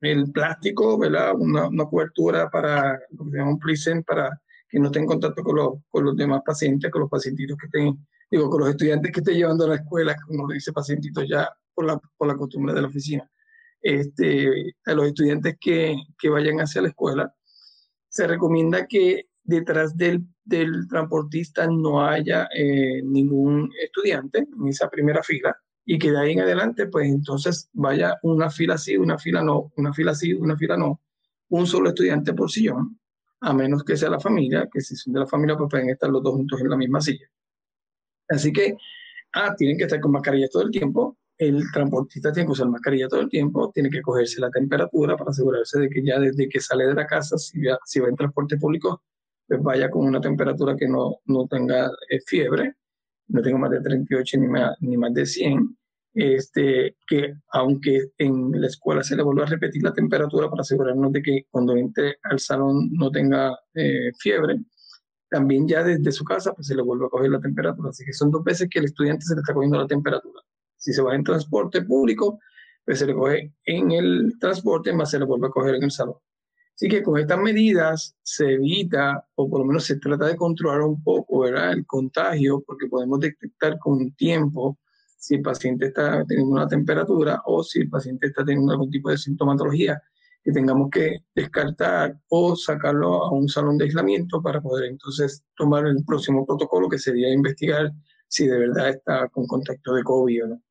el 0.00 0.32
plástico, 0.32 0.98
¿verdad? 0.98 1.34
Una, 1.38 1.68
una 1.68 1.84
cobertura 1.84 2.50
para, 2.50 2.98
lo 3.10 3.24
que 3.24 3.30
se 3.30 3.36
llama 3.36 3.50
un 3.52 3.58
present 3.58 4.04
para 4.04 4.30
que 4.68 4.80
no 4.80 4.86
esté 4.86 4.98
en 4.98 5.06
contacto 5.06 5.42
con 5.44 5.56
los, 5.56 5.74
con 5.90 6.04
los 6.04 6.16
demás 6.16 6.40
pacientes, 6.44 6.90
con 6.90 7.02
los 7.02 7.10
pacientitos 7.10 7.56
que 7.56 7.66
estén, 7.66 8.06
digo, 8.30 8.50
con 8.50 8.60
los 8.60 8.70
estudiantes 8.70 9.12
que 9.12 9.20
estén 9.20 9.36
llevando 9.36 9.64
a 9.64 9.68
la 9.68 9.76
escuela, 9.76 10.16
como 10.26 10.48
dice 10.48 10.72
pacientitos 10.72 11.24
ya 11.28 11.48
por 11.72 11.84
la, 11.84 12.00
por 12.16 12.26
la 12.26 12.36
costumbre 12.36 12.74
de 12.74 12.82
la 12.82 12.88
oficina. 12.88 13.30
Este, 13.80 14.74
a 14.84 14.94
los 14.94 15.06
estudiantes 15.06 15.56
que, 15.60 15.96
que 16.18 16.28
vayan 16.28 16.60
hacia 16.60 16.82
la 16.82 16.88
escuela, 16.88 17.34
se 18.08 18.26
recomienda 18.26 18.86
que 18.86 19.26
detrás 19.44 19.96
del, 19.96 20.26
del 20.44 20.88
transportista 20.88 21.66
no 21.66 22.04
haya 22.04 22.48
eh, 22.54 23.02
ningún 23.04 23.70
estudiante 23.80 24.38
en 24.38 24.68
esa 24.68 24.88
primera 24.88 25.22
fila, 25.22 25.56
y 25.84 25.98
que 25.98 26.10
de 26.10 26.18
ahí 26.18 26.32
en 26.32 26.40
adelante, 26.40 26.86
pues 26.86 27.06
entonces 27.06 27.70
vaya 27.72 28.16
una 28.22 28.50
fila 28.50 28.76
sí, 28.76 28.96
una 28.96 29.18
fila 29.18 29.42
no, 29.42 29.72
una 29.76 29.94
fila 29.94 30.14
sí, 30.14 30.32
una 30.32 30.56
fila 30.56 30.76
no, 30.76 31.00
un 31.50 31.66
solo 31.66 31.90
estudiante 31.90 32.34
por 32.34 32.50
sillón, 32.50 32.98
a 33.40 33.52
menos 33.52 33.84
que 33.84 33.96
sea 33.96 34.10
la 34.10 34.18
familia, 34.18 34.68
que 34.72 34.80
si 34.80 34.96
son 34.96 35.12
de 35.12 35.20
la 35.20 35.26
familia, 35.26 35.56
pues 35.56 35.70
pueden 35.70 35.90
estar 35.90 36.10
los 36.10 36.22
dos 36.22 36.34
juntos 36.34 36.60
en 36.60 36.70
la 36.70 36.76
misma 36.76 37.00
silla. 37.00 37.26
Así 38.28 38.52
que, 38.52 38.76
ah, 39.34 39.54
tienen 39.56 39.78
que 39.78 39.84
estar 39.84 40.00
con 40.00 40.10
mascarilla 40.10 40.48
todo 40.48 40.64
el 40.64 40.70
tiempo, 40.72 41.16
el 41.38 41.62
transportista 41.72 42.32
tiene 42.32 42.46
que 42.46 42.52
usar 42.52 42.68
mascarilla 42.68 43.08
todo 43.08 43.20
el 43.20 43.28
tiempo, 43.28 43.70
tiene 43.72 43.90
que 43.90 44.02
cogerse 44.02 44.40
la 44.40 44.50
temperatura 44.50 45.16
para 45.16 45.30
asegurarse 45.30 45.78
de 45.80 45.88
que 45.90 46.02
ya 46.04 46.18
desde 46.18 46.48
que 46.48 46.60
sale 46.60 46.86
de 46.86 46.94
la 46.94 47.06
casa, 47.06 47.36
si 47.38 47.64
va, 47.64 47.78
si 47.84 48.00
va 48.00 48.08
en 48.08 48.16
transporte 48.16 48.56
público, 48.56 49.02
pues 49.46 49.62
vaya 49.62 49.90
con 49.90 50.06
una 50.06 50.20
temperatura 50.20 50.76
que 50.76 50.88
no, 50.88 51.16
no 51.26 51.46
tenga 51.46 51.86
eh, 52.10 52.20
fiebre 52.26 52.74
no 53.28 53.42
tengo 53.42 53.58
más 53.58 53.70
de 53.70 53.80
38 53.80 54.38
ni 54.38 54.48
más, 54.48 54.76
ni 54.80 54.96
más 54.96 55.12
de 55.12 55.26
100, 55.26 55.76
este, 56.14 56.96
que 57.06 57.34
aunque 57.52 58.10
en 58.18 58.52
la 58.60 58.66
escuela 58.68 59.02
se 59.02 59.16
le 59.16 59.22
vuelva 59.22 59.44
a 59.44 59.48
repetir 59.48 59.82
la 59.82 59.92
temperatura 59.92 60.48
para 60.48 60.62
asegurarnos 60.62 61.12
de 61.12 61.22
que 61.22 61.46
cuando 61.50 61.76
entre 61.76 62.16
al 62.22 62.38
salón 62.38 62.90
no 62.92 63.10
tenga 63.10 63.58
eh, 63.74 64.12
fiebre, 64.18 64.60
también 65.28 65.66
ya 65.66 65.82
desde 65.82 66.12
su 66.12 66.24
casa 66.24 66.54
pues 66.54 66.68
se 66.68 66.74
le 66.74 66.82
vuelve 66.82 67.06
a 67.06 67.10
coger 67.10 67.30
la 67.30 67.40
temperatura. 67.40 67.90
Así 67.90 68.04
que 68.04 68.12
son 68.12 68.30
dos 68.30 68.44
veces 68.44 68.68
que 68.70 68.78
el 68.78 68.86
estudiante 68.86 69.26
se 69.26 69.34
le 69.34 69.40
está 69.40 69.52
cogiendo 69.52 69.78
la 69.78 69.86
temperatura. 69.86 70.40
Si 70.86 70.92
se 70.92 71.02
va 71.02 71.16
en 71.16 71.24
transporte 71.24 71.82
público, 71.82 72.38
pues 72.84 73.00
se 73.00 73.06
le 73.06 73.14
coge 73.14 73.52
en 73.64 73.90
el 73.90 74.34
transporte, 74.38 74.92
más 74.92 75.10
se 75.10 75.18
le 75.18 75.24
vuelve 75.24 75.48
a 75.48 75.50
coger 75.50 75.74
en 75.74 75.82
el 75.82 75.90
salón. 75.90 76.14
Así 76.76 76.86
que 76.86 77.02
con 77.02 77.18
estas 77.18 77.40
medidas 77.40 78.16
se 78.22 78.52
evita, 78.52 79.26
o 79.34 79.50
por 79.50 79.58
lo 79.58 79.66
menos 79.66 79.82
se 79.82 79.98
trata 79.98 80.26
de 80.26 80.36
controlar 80.36 80.82
un 80.82 81.02
poco 81.02 81.40
¿verdad? 81.40 81.72
el 81.72 81.84
contagio, 81.86 82.62
porque 82.64 82.86
podemos 82.86 83.18
detectar 83.18 83.80
con 83.80 84.12
tiempo 84.12 84.78
si 85.18 85.34
el 85.34 85.42
paciente 85.42 85.86
está 85.86 86.24
teniendo 86.24 86.52
una 86.52 86.68
temperatura 86.68 87.42
o 87.46 87.64
si 87.64 87.80
el 87.80 87.90
paciente 87.90 88.28
está 88.28 88.44
teniendo 88.44 88.70
algún 88.70 88.90
tipo 88.92 89.10
de 89.10 89.18
sintomatología 89.18 90.00
que 90.44 90.52
tengamos 90.52 90.88
que 90.90 91.24
descartar 91.34 92.16
o 92.28 92.54
sacarlo 92.54 93.24
a 93.24 93.32
un 93.32 93.48
salón 93.48 93.76
de 93.76 93.86
aislamiento 93.86 94.40
para 94.40 94.60
poder 94.60 94.90
entonces 94.90 95.42
tomar 95.56 95.84
el 95.84 96.04
próximo 96.04 96.46
protocolo 96.46 96.88
que 96.88 97.00
sería 97.00 97.34
investigar 97.34 97.90
si 98.28 98.46
de 98.46 98.56
verdad 98.56 98.90
está 98.90 99.28
con 99.30 99.48
contacto 99.48 99.94
de 99.94 100.04
COVID 100.04 100.44
o 100.44 100.46
no. 100.46 100.62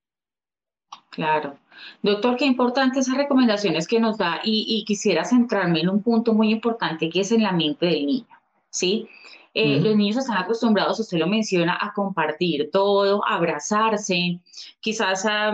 Claro. 1.15 1.57
Doctor, 2.03 2.36
qué 2.36 2.45
importante 2.45 3.00
esas 3.00 3.15
recomendaciones 3.15 3.88
que 3.88 4.01
nos 4.01 4.17
da 4.17 4.41
y, 4.43 4.84
quisiera 4.86 5.24
centrarme 5.24 5.79
en 5.79 5.89
un 5.89 6.03
punto 6.03 6.34
muy 6.34 6.51
importante 6.51 7.10
que 7.10 7.22
es 7.22 7.31
en 7.31 7.43
la 7.43 7.53
mente 7.53 7.86
del 7.86 8.05
niño, 8.05 8.38
¿sí? 8.69 9.07
Eh, 9.53 9.79
los 9.79 9.95
niños 9.95 10.17
están 10.17 10.38
acostumbrados, 10.38 11.00
usted 11.00 11.17
lo 11.17 11.27
menciona, 11.27 11.77
a 11.79 11.93
compartir 11.93 12.69
todo, 12.69 13.25
a 13.25 13.36
abrazarse, 13.36 14.41
quizás 14.81 15.25
a 15.25 15.53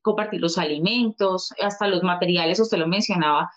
compartir 0.00 0.40
los 0.40 0.56
alimentos, 0.56 1.52
hasta 1.60 1.88
los 1.88 2.02
materiales, 2.02 2.58
usted 2.58 2.78
lo 2.78 2.86
mencionaba. 2.86 3.50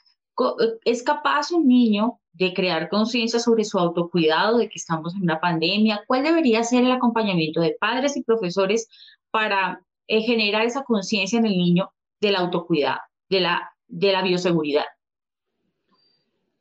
¿Es 0.83 1.01
capaz 1.03 1.51
un 1.51 1.69
niño 1.69 2.19
de 2.33 2.53
crear 2.53 2.89
conciencia 2.89 3.39
sobre 3.39 3.63
su 3.63 3.79
autocuidado, 3.79 4.57
de 4.57 4.67
que 4.67 4.75
estamos 4.77 5.15
en 5.15 5.21
una 5.21 5.39
pandemia? 5.39 6.03
¿Cuál 6.05 6.23
debería 6.23 6.61
ser 6.63 6.83
el 6.83 6.91
acompañamiento 6.91 7.61
de 7.61 7.77
padres 7.79 8.17
y 8.17 8.23
profesores 8.23 8.89
para 9.31 9.81
eh, 10.07 10.21
generar 10.21 10.65
esa 10.65 10.83
conciencia 10.83 11.39
en 11.39 11.45
el 11.45 11.57
niño 11.57 11.91
del 12.21 12.35
autocuidado, 12.35 13.01
de 13.29 13.39
la, 13.41 13.71
de 13.87 14.11
la 14.11 14.21
bioseguridad? 14.21 14.85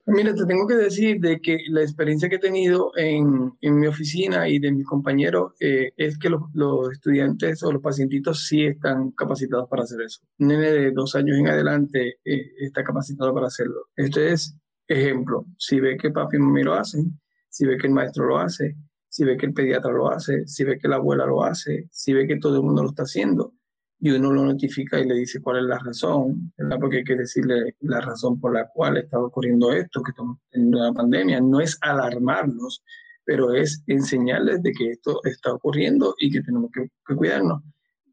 Mira, 0.07 0.35
te 0.35 0.45
tengo 0.45 0.67
que 0.67 0.75
decir 0.75 1.19
de 1.19 1.41
que 1.41 1.61
la 1.69 1.81
experiencia 1.81 2.29
que 2.29 2.37
he 2.37 2.39
tenido 2.39 2.93
en, 2.95 3.55
en 3.63 3.81
mi 3.81 3.87
oficina 3.87 4.47
y 4.47 4.59
de 4.59 4.71
mis 4.71 4.85
compañeros 4.85 5.55
eh, 5.61 5.93
es 5.97 6.19
que 6.19 6.29
los, 6.29 6.43
los, 6.53 6.93
estudiantes 6.93 7.63
o 7.63 7.73
los 7.73 7.81
pacientitos 7.81 8.47
sí 8.47 8.67
están 8.67 9.13
capacitados 9.13 9.67
para 9.67 9.85
hacer 9.85 10.03
eso. 10.03 10.21
Un 10.39 10.49
nene 10.49 10.71
de 10.71 10.91
dos 10.91 11.15
años 11.15 11.39
en 11.39 11.49
adelante 11.49 12.19
eh, 12.23 12.53
está 12.61 12.85
capacitado 12.85 13.33
para 13.33 13.47
hacerlo. 13.47 13.89
Este 13.97 14.33
es 14.33 14.55
ejemplo. 14.89 15.47
Si 15.57 15.81
ve 15.81 15.97
que 15.97 16.11
papi 16.11 16.37
y 16.37 16.41
mami 16.41 16.63
lo 16.65 16.75
hacen, 16.75 17.19
si 17.49 17.65
ve 17.65 17.79
que 17.79 17.87
el 17.87 17.95
maestro 17.95 18.27
lo 18.27 18.39
hace, 18.39 18.77
si 19.15 19.23
ve 19.23 19.37
que 19.37 19.47
el 19.47 19.55
pediatra 19.55 19.93
lo 19.93 20.11
hace, 20.11 20.45
si 20.45 20.65
ve 20.65 20.77
que 20.77 20.89
la 20.89 20.97
abuela 20.97 21.25
lo 21.25 21.45
hace, 21.45 21.87
si 21.93 22.13
ve 22.13 22.27
que 22.27 22.41
todo 22.41 22.57
el 22.57 22.65
mundo 22.65 22.83
lo 22.83 22.89
está 22.89 23.05
haciendo, 23.05 23.55
y 24.01 24.11
uno 24.11 24.33
lo 24.33 24.45
notifica 24.45 24.99
y 24.99 25.07
le 25.07 25.15
dice 25.15 25.41
cuál 25.41 25.59
es 25.59 25.65
la 25.67 25.79
razón, 25.79 26.53
¿verdad? 26.59 26.79
porque 26.81 26.97
hay 26.97 27.05
que 27.05 27.15
decirle 27.15 27.77
la 27.83 28.01
razón 28.01 28.41
por 28.41 28.53
la 28.53 28.69
cual 28.75 28.97
está 28.97 29.21
ocurriendo 29.21 29.71
esto, 29.71 30.03
que 30.03 30.11
estamos 30.11 30.39
teniendo 30.51 30.81
la 30.81 30.93
pandemia. 30.93 31.41
No 31.41 31.61
es 31.61 31.79
alarmarlos, 31.81 32.83
pero 33.25 33.55
es 33.55 33.85
enseñarles 33.87 34.65
de 34.65 34.73
que 34.73 34.91
esto 34.91 35.21
está 35.23 35.53
ocurriendo 35.53 36.17
y 36.19 36.33
que 36.33 36.43
tenemos 36.43 36.73
que, 36.73 36.91
cuidarnos. 37.15 37.63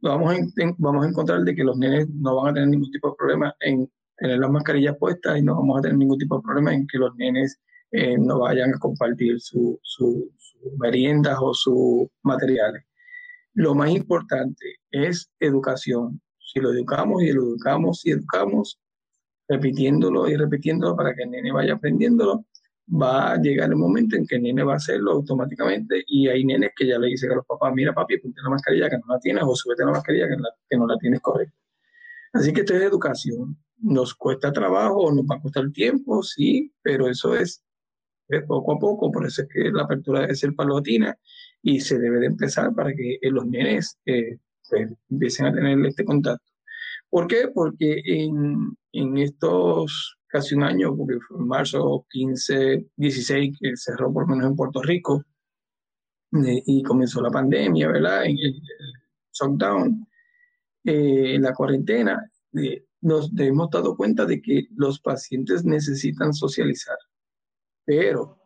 Vamos 0.04 0.36
a, 0.36 0.38
vamos 0.78 1.04
a 1.04 1.10
encontrar 1.10 1.42
de 1.42 1.56
que 1.56 1.64
los 1.64 1.80
nenes 1.80 2.08
no 2.10 2.36
van 2.36 2.52
a 2.52 2.54
tener 2.54 2.70
ningún 2.70 2.92
tipo 2.92 3.10
de 3.10 3.16
problema 3.18 3.56
en 3.62 3.92
tener 4.18 4.38
las 4.38 4.52
mascarillas 4.52 4.96
puestas 5.00 5.40
y 5.40 5.42
no 5.42 5.56
vamos 5.56 5.80
a 5.80 5.82
tener 5.82 5.98
ningún 5.98 6.20
tipo 6.20 6.36
de 6.36 6.44
problema 6.44 6.76
en 6.76 6.86
que 6.86 7.00
los 7.00 7.16
nenes 7.16 7.60
eh, 7.90 8.20
no 8.20 8.42
vayan 8.42 8.76
a 8.76 8.78
compartir 8.78 9.42
sus 9.42 9.80
su, 9.82 10.32
meriendas 10.78 11.38
o 11.42 11.54
sus 11.54 12.08
materiales. 12.24 12.84
Lo 13.54 13.76
más 13.76 13.92
importante 13.92 14.78
es 14.92 15.30
educación. 15.40 16.22
Si 16.40 16.60
lo 16.60 16.72
educamos 16.72 17.22
y 17.24 17.32
lo 17.32 17.44
educamos 17.44 18.06
y 18.06 18.12
educamos, 18.12 18.80
repitiéndolo 19.48 20.30
y 20.30 20.36
repitiéndolo 20.36 20.96
para 20.96 21.14
que 21.14 21.24
el 21.24 21.32
nene 21.32 21.52
vaya 21.52 21.74
aprendiéndolo, 21.74 22.46
va 22.90 23.34
a 23.34 23.38
llegar 23.38 23.70
el 23.70 23.76
momento 23.76 24.16
en 24.16 24.26
que 24.26 24.36
el 24.36 24.44
nene 24.44 24.64
va 24.64 24.74
a 24.74 24.78
hacerlo 24.78 25.12
automáticamente 25.12 26.04
y 26.08 26.28
hay 26.28 26.44
nenes 26.44 26.72
que 26.76 26.88
ya 26.88 26.98
le 26.98 27.08
dicen 27.08 27.32
a 27.32 27.36
los 27.36 27.46
papás, 27.46 27.74
mira 27.74 27.94
papi, 27.94 28.18
ponte 28.18 28.42
la 28.42 28.50
mascarilla 28.50 28.90
que 28.90 28.98
no 28.98 29.14
la 29.14 29.20
tienes 29.20 29.44
o 29.46 29.56
súbete 29.56 29.86
la 29.86 29.92
mascarilla 29.92 30.28
que, 30.28 30.36
que 30.70 30.78
no 30.78 30.88
la 30.88 30.98
tienes 30.98 31.22
correcta. 31.22 31.56
Así 32.34 32.54
que 32.54 32.62
esto 32.62 32.74
es 32.76 32.84
educación. 32.84 33.58
Nos 33.78 34.14
cuesta 34.14 34.52
trabajo, 34.52 35.12
nos 35.12 35.26
va 35.26 35.36
a 35.36 35.42
costar 35.42 35.70
tiempo, 35.72 36.24
sí, 36.24 36.74
pero 36.82 37.08
eso 37.08 37.36
es, 37.36 37.64
es 38.38 38.44
poco 38.44 38.74
a 38.74 38.80
poco, 38.80 39.12
por 39.12 39.26
eso 39.26 39.44
es 39.44 39.50
que 39.50 39.72
la 39.72 39.84
apertura 39.84 40.22
debe 40.22 40.36
ser 40.36 40.54
palatina 40.56 41.18
y 41.62 41.80
se 41.80 42.00
debe 42.00 42.20
de 42.20 42.28
empezar 42.28 42.74
para 42.74 42.94
que 42.94 43.20
eh, 43.22 43.32
los 43.32 43.46
nenes 43.46 43.98
eh, 44.06 44.38
pues, 44.70 44.90
empiecen 45.10 45.48
a 45.48 45.54
tener 45.54 45.86
este 45.86 46.06
contacto. 46.06 46.46
¿Por 47.10 47.28
qué? 47.28 47.50
Porque 47.54 48.02
en, 48.06 48.78
en 48.94 49.18
estos 49.18 50.18
casi 50.28 50.56
un 50.56 50.64
año, 50.64 50.96
porque 50.96 51.20
fue 51.20 51.38
en 51.38 51.48
marzo 51.48 52.06
15, 52.10 52.88
16 52.96 53.58
que 53.60 53.76
cerró 53.76 54.14
por 54.14 54.28
menos 54.28 54.48
en 54.48 54.56
Puerto 54.56 54.82
Rico 54.82 55.24
eh, 56.46 56.64
y 56.66 56.82
comenzó 56.84 57.22
la 57.22 57.30
pandemia, 57.30 57.90
¿verdad? 57.90 58.26
En 58.26 58.38
el, 58.38 58.62
lockdown, 59.40 60.08
en 60.84 61.42
la 61.42 61.54
cuarentena, 61.54 62.32
nos 63.02 63.32
hemos 63.38 63.70
dado 63.70 63.96
cuenta 63.98 64.26
de 64.26 64.42
que 64.42 64.68
los 64.76 65.00
pacientes 65.00 65.66
necesitan 65.66 66.34
socializar, 66.34 66.98
pero 67.86 68.38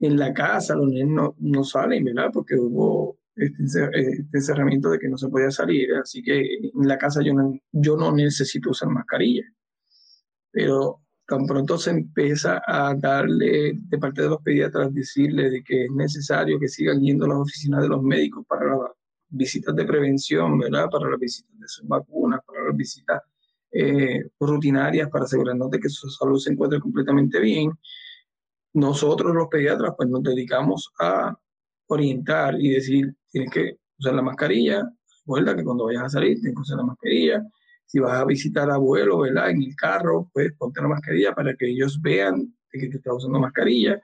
en 0.00 0.18
la 0.18 0.32
casa 0.32 0.74
los 0.74 0.88
niños 0.88 1.34
no, 1.38 1.64
salen, 1.64 2.04
¿verdad? 2.04 2.30
Porque 2.32 2.56
hubo 2.56 3.18
este, 3.36 3.88
este, 3.92 4.26
encerramiento 4.32 4.90
de 4.90 4.98
que 4.98 5.08
no 5.08 5.18
se 5.18 5.28
podía 5.28 5.50
salir, 5.50 5.94
así 5.94 6.22
que 6.22 6.40
en 6.40 6.88
la 6.88 6.98
casa 6.98 7.22
yo 7.22 7.34
no, 7.34 7.58
yo 7.70 7.96
no 7.96 8.12
necesito 8.12 8.70
usar 8.70 8.88
mascarilla. 8.88 9.44
Pero 10.50 11.02
tan 11.26 11.46
pronto 11.46 11.78
se 11.78 11.90
empieza 11.90 12.60
a 12.66 12.94
darle 12.94 13.74
de 13.74 13.98
parte 13.98 14.22
de 14.22 14.30
los 14.30 14.42
pediatras, 14.42 14.92
decirle 14.92 15.50
de 15.50 15.62
que 15.62 15.84
es 15.84 15.90
necesario 15.92 16.58
que 16.58 16.68
sigan 16.68 17.00
yendo 17.00 17.26
a 17.26 17.28
las 17.28 17.38
oficinas 17.38 17.82
de 17.82 17.88
los 17.88 18.02
médicos 18.02 18.44
para 18.48 18.66
las 18.66 18.90
visitas 19.28 19.76
de 19.76 19.84
prevención, 19.84 20.58
¿verdad? 20.58 20.88
Para 20.90 21.08
las 21.08 21.20
visitas 21.20 21.56
de 21.58 21.68
sus 21.68 21.86
vacunas, 21.86 22.40
para 22.44 22.64
las 22.64 22.76
visitas 22.76 23.22
eh, 23.70 24.24
rutinarias, 24.40 25.08
para 25.08 25.24
asegurarnos 25.24 25.70
de 25.70 25.78
que 25.78 25.88
su 25.88 26.08
salud 26.10 26.38
se 26.38 26.52
encuentre 26.52 26.80
completamente 26.80 27.38
bien 27.38 27.70
nosotros 28.72 29.34
los 29.34 29.48
pediatras 29.48 29.94
pues 29.96 30.08
nos 30.08 30.22
dedicamos 30.22 30.92
a 31.00 31.34
orientar 31.88 32.54
y 32.60 32.70
decir, 32.70 33.14
tienes 33.30 33.50
que 33.50 33.78
usar 33.98 34.14
la 34.14 34.22
mascarilla, 34.22 34.88
recuerda 35.20 35.56
que 35.56 35.64
cuando 35.64 35.86
vayas 35.86 36.04
a 36.04 36.08
salir 36.08 36.38
tienes 36.40 36.54
que 36.54 36.62
usar 36.62 36.78
la 36.78 36.84
mascarilla, 36.84 37.42
si 37.86 37.98
vas 37.98 38.20
a 38.20 38.24
visitar 38.24 38.70
a 38.70 38.74
abuelo, 38.74 39.18
¿verdad? 39.18 39.50
En 39.50 39.62
el 39.62 39.74
carro, 39.74 40.30
pues 40.32 40.52
ponte 40.56 40.80
la 40.80 40.88
mascarilla 40.88 41.34
para 41.34 41.54
que 41.54 41.68
ellos 41.68 42.00
vean 42.00 42.54
que 42.70 42.88
te 42.88 42.98
estás 42.98 43.14
usando 43.14 43.40
mascarilla. 43.40 44.00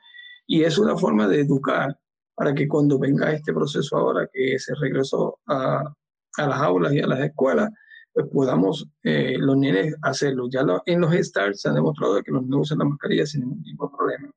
Y 0.46 0.64
es 0.64 0.76
una 0.79 0.96
forma 0.96 1.29
de 1.29 1.42
educar 1.42 1.96
para 2.35 2.52
que 2.52 2.66
cuando 2.66 2.98
venga 2.98 3.33
este 3.33 3.52
proceso 3.52 3.96
ahora, 3.96 4.29
que 4.33 4.59
se 4.59 4.74
regresó 4.74 5.38
a, 5.46 5.85
a 6.37 6.46
las 6.46 6.61
aulas 6.61 6.92
y 6.92 7.00
a 7.00 7.07
las 7.07 7.20
escuelas, 7.20 7.70
pues 8.12 8.26
podamos 8.33 8.88
eh, 9.05 9.37
los 9.38 9.57
nenes 9.57 9.94
hacerlo. 10.02 10.48
Ya 10.50 10.64
en 10.87 11.00
los 11.00 11.14
stars 11.14 11.61
se 11.61 11.68
ha 11.68 11.72
demostrado 11.72 12.20
que 12.22 12.33
los 12.33 12.42
niños 12.42 12.62
usan 12.62 12.79
la 12.79 12.87
mascarilla 12.87 13.24
sin 13.24 13.42
ningún 13.42 13.62
tipo 13.62 13.87
de 13.87 13.96
problema 13.96 14.33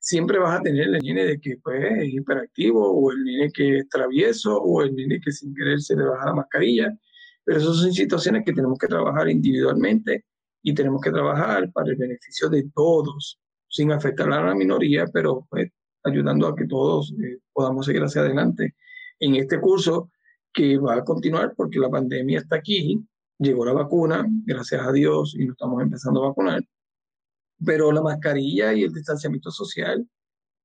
siempre 0.00 0.38
vas 0.38 0.58
a 0.58 0.62
tener 0.62 0.88
el 0.88 0.98
nene 1.02 1.24
de 1.26 1.40
que 1.40 1.58
pues, 1.62 1.84
es 1.84 2.08
hiperactivo, 2.14 2.90
o 2.90 3.12
el 3.12 3.22
nene 3.22 3.50
que 3.52 3.78
es 3.78 3.88
travieso, 3.88 4.56
o 4.60 4.82
el 4.82 4.94
nene 4.96 5.20
que 5.20 5.30
sin 5.30 5.54
querer 5.54 5.80
se 5.80 5.94
le 5.96 6.04
baja 6.04 6.26
la 6.26 6.34
mascarilla. 6.34 6.98
Pero 7.44 7.58
esas 7.58 7.76
son 7.76 7.92
situaciones 7.92 8.44
que 8.44 8.52
tenemos 8.52 8.78
que 8.78 8.88
trabajar 8.88 9.28
individualmente 9.28 10.24
y 10.62 10.74
tenemos 10.74 11.00
que 11.02 11.10
trabajar 11.10 11.70
para 11.72 11.90
el 11.90 11.96
beneficio 11.96 12.48
de 12.48 12.68
todos, 12.74 13.40
sin 13.68 13.92
afectar 13.92 14.32
a 14.32 14.42
la 14.42 14.54
minoría, 14.54 15.06
pero 15.12 15.46
pues, 15.50 15.70
ayudando 16.04 16.48
a 16.48 16.56
que 16.56 16.66
todos 16.66 17.14
eh, 17.22 17.38
podamos 17.52 17.86
seguir 17.86 18.02
hacia 18.02 18.22
adelante 18.22 18.74
en 19.20 19.36
este 19.36 19.60
curso 19.60 20.10
que 20.52 20.78
va 20.78 20.96
a 20.96 21.04
continuar 21.04 21.54
porque 21.56 21.78
la 21.78 21.90
pandemia 21.90 22.40
está 22.40 22.56
aquí, 22.56 22.98
llegó 23.38 23.64
la 23.64 23.72
vacuna, 23.72 24.26
gracias 24.44 24.82
a 24.82 24.92
Dios, 24.92 25.34
y 25.38 25.44
nos 25.44 25.54
estamos 25.54 25.82
empezando 25.82 26.24
a 26.24 26.28
vacunar 26.28 26.62
pero 27.64 27.92
la 27.92 28.02
mascarilla 28.02 28.72
y 28.72 28.84
el 28.84 28.92
distanciamiento 28.92 29.50
social, 29.50 30.06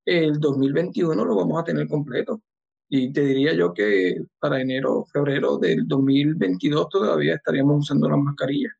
el 0.05 0.39
2021 0.39 1.25
lo 1.25 1.35
vamos 1.35 1.59
a 1.59 1.63
tener 1.63 1.87
completo. 1.87 2.41
Y 2.87 3.11
te 3.11 3.21
diría 3.21 3.53
yo 3.53 3.73
que 3.73 4.23
para 4.39 4.61
enero, 4.61 5.05
febrero 5.11 5.57
del 5.57 5.87
2022 5.87 6.89
todavía 6.89 7.35
estaríamos 7.35 7.79
usando 7.79 8.07
las 8.09 8.19
mascarillas. 8.19 8.73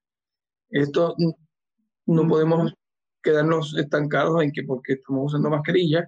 Esto 0.70 1.16
no 2.06 2.28
podemos 2.28 2.74
quedarnos 3.24 3.76
estancados 3.76 4.44
en 4.44 4.52
que 4.52 4.64
porque 4.64 4.94
estamos 4.94 5.34
usando 5.34 5.50
mascarillas, 5.50 6.08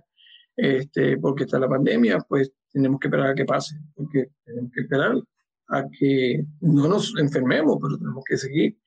este, 0.55 1.17
porque 1.17 1.45
está 1.45 1.59
la 1.59 1.67
pandemia, 1.67 2.19
pues 2.29 2.51
tenemos 2.71 2.99
que 2.99 3.07
esperar 3.07 3.31
a 3.31 3.35
que 3.35 3.45
pase, 3.45 3.75
porque 3.95 4.27
tenemos 4.45 4.71
que 4.71 4.81
esperar 4.81 5.15
a 5.69 5.83
que 5.89 6.45
no 6.61 6.87
nos 6.87 7.13
enfermemos, 7.17 7.77
pero 7.81 7.97
tenemos 7.97 8.23
que 8.23 8.37
seguir 8.37 8.77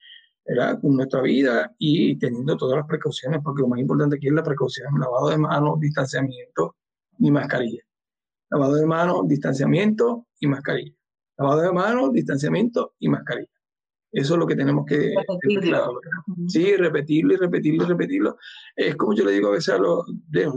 con 0.81 0.95
nuestra 0.95 1.21
vida 1.21 1.73
y 1.77 2.17
teniendo 2.17 2.57
todas 2.57 2.77
las 2.77 2.87
precauciones, 2.87 3.39
porque 3.43 3.61
lo 3.61 3.67
más 3.67 3.79
importante 3.79 4.17
aquí 4.17 4.27
es 4.27 4.33
la 4.33 4.43
precaución, 4.43 4.99
lavado 4.99 5.29
de 5.29 5.37
manos, 5.37 5.79
distanciamiento 5.79 6.75
y 7.19 7.31
mascarilla. 7.31 7.81
Lavado 8.49 8.75
de 8.75 8.85
manos, 8.85 9.27
distanciamiento 9.27 10.27
y 10.39 10.47
mascarilla. 10.47 10.93
Lavado 11.37 11.61
de 11.61 11.71
manos, 11.71 12.11
distanciamiento 12.11 12.95
y 12.99 13.07
mascarilla. 13.07 13.47
Eso 14.11 14.33
es 14.33 14.39
lo 14.39 14.45
que 14.45 14.57
tenemos 14.57 14.85
que... 14.85 15.13
Repetirlo. 15.15 16.01
Sí, 16.47 16.75
repetirlo 16.75 17.33
y 17.33 17.37
repetirlo 17.37 17.83
y 17.85 17.87
repetirlo. 17.87 18.37
Es 18.75 18.95
como 18.97 19.13
yo 19.13 19.23
le 19.23 19.31
digo 19.31 19.47
a 19.47 19.51
veces 19.51 19.75
a 19.75 19.77
los, 19.77 20.05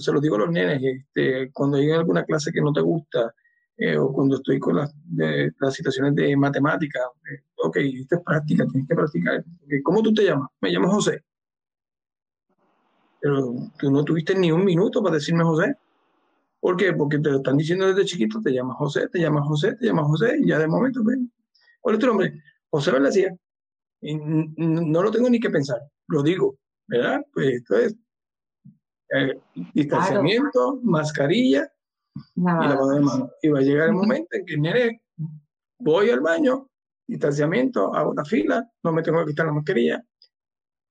se 0.00 0.12
lo 0.12 0.20
digo 0.20 0.34
a 0.34 0.40
los 0.40 0.50
nenes, 0.50 0.82
este, 0.82 1.52
cuando 1.52 1.78
llegan 1.78 1.98
a 1.98 2.00
alguna 2.00 2.24
clase 2.24 2.50
que 2.50 2.60
no 2.60 2.72
te 2.72 2.80
gusta, 2.80 3.32
eh, 3.76 3.96
o 3.98 4.12
cuando 4.12 4.36
estoy 4.36 4.58
con 4.58 4.76
las, 4.76 4.94
las 5.16 5.74
situaciones 5.74 6.14
de 6.14 6.36
matemática, 6.36 7.00
eh, 7.30 7.42
ok, 7.56 7.76
esta 7.76 8.16
es 8.16 8.22
práctica, 8.22 8.66
tienes 8.68 8.88
que 8.88 8.94
practicar. 8.94 9.44
¿Cómo 9.82 10.02
tú 10.02 10.14
te 10.14 10.24
llamas? 10.24 10.48
Me 10.60 10.70
llamo 10.70 10.88
José. 10.90 11.24
Pero 13.20 13.54
tú 13.78 13.90
no 13.90 14.04
tuviste 14.04 14.34
ni 14.34 14.52
un 14.52 14.64
minuto 14.64 15.02
para 15.02 15.16
decirme 15.16 15.44
José. 15.44 15.76
¿Por 16.60 16.76
qué? 16.76 16.92
Porque 16.92 17.18
te 17.18 17.30
lo 17.30 17.36
están 17.38 17.56
diciendo 17.56 17.86
desde 17.86 18.04
chiquito, 18.04 18.40
te 18.40 18.52
llamas 18.52 18.76
José, 18.76 19.08
te 19.08 19.18
llamas 19.18 19.46
José, 19.46 19.74
te 19.76 19.86
llamas 19.86 20.06
José, 20.06 20.36
y 20.40 20.48
ya 20.48 20.58
de 20.58 20.68
momento, 20.68 21.02
ven. 21.02 21.30
Pues, 21.30 21.62
¿cuál 21.80 21.94
es 21.96 22.00
tu 22.00 22.06
nombre? 22.06 22.42
José 22.70 22.90
Velacía. 22.92 23.36
No 24.00 25.02
lo 25.02 25.10
tengo 25.10 25.28
ni 25.30 25.40
que 25.40 25.50
pensar, 25.50 25.80
lo 26.08 26.22
digo, 26.22 26.58
¿verdad? 26.86 27.24
Pues 27.32 27.54
esto 27.54 27.76
es 27.78 27.96
eh, 29.14 29.38
distanciamiento, 29.72 30.80
mascarilla 30.82 31.73
y 32.36 32.40
lavado 32.40 32.90
de 32.90 33.00
manos. 33.00 33.30
Y 33.42 33.48
va 33.48 33.58
a 33.58 33.62
llegar 33.62 33.88
el 33.88 33.94
momento 33.94 34.36
en 34.36 34.46
que, 34.46 34.56
nene, 34.56 35.02
voy 35.78 36.10
al 36.10 36.20
baño, 36.20 36.68
distanciamiento, 37.06 37.94
hago 37.94 38.14
la 38.14 38.24
fila, 38.24 38.70
no 38.82 38.92
me 38.92 39.02
tengo 39.02 39.20
que 39.20 39.30
quitar 39.30 39.46
la 39.46 39.52
mascarilla, 39.52 40.04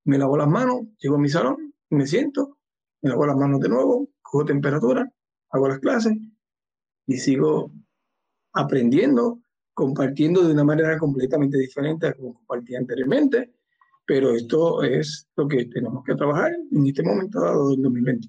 me 0.06 0.18
lavo 0.18 0.38
las 0.38 0.48
manos, 0.48 0.82
llego 1.00 1.16
a 1.16 1.20
mi 1.20 1.30
salón, 1.30 1.74
me 1.90 2.06
siento, 2.06 2.58
me 3.02 3.10
lavo 3.10 3.26
las 3.26 3.38
manos 3.38 3.60
de 3.62 3.70
nuevo, 3.70 4.10
cojo 4.22 4.46
temperatura, 4.46 5.12
hago 5.52 5.68
las 5.68 5.80
clases 5.80 6.14
y 7.08 7.18
sigo 7.18 7.72
aprendiendo, 8.54 9.40
compartiendo 9.74 10.44
de 10.44 10.54
una 10.54 10.64
manera 10.64 10.98
completamente 10.98 11.58
diferente 11.58 12.08
a 12.08 12.14
como 12.14 12.36
compartía 12.36 12.78
anteriormente, 12.78 13.54
pero 14.06 14.34
esto 14.34 14.84
es 14.84 15.28
lo 15.36 15.48
que 15.48 15.66
tenemos 15.66 16.04
que 16.04 16.16
trabajar 16.16 16.52
en 16.72 16.86
este 16.86 17.04
momento 17.04 17.40
dado 17.40 17.70
del 17.70 17.82
2020. 17.82 18.28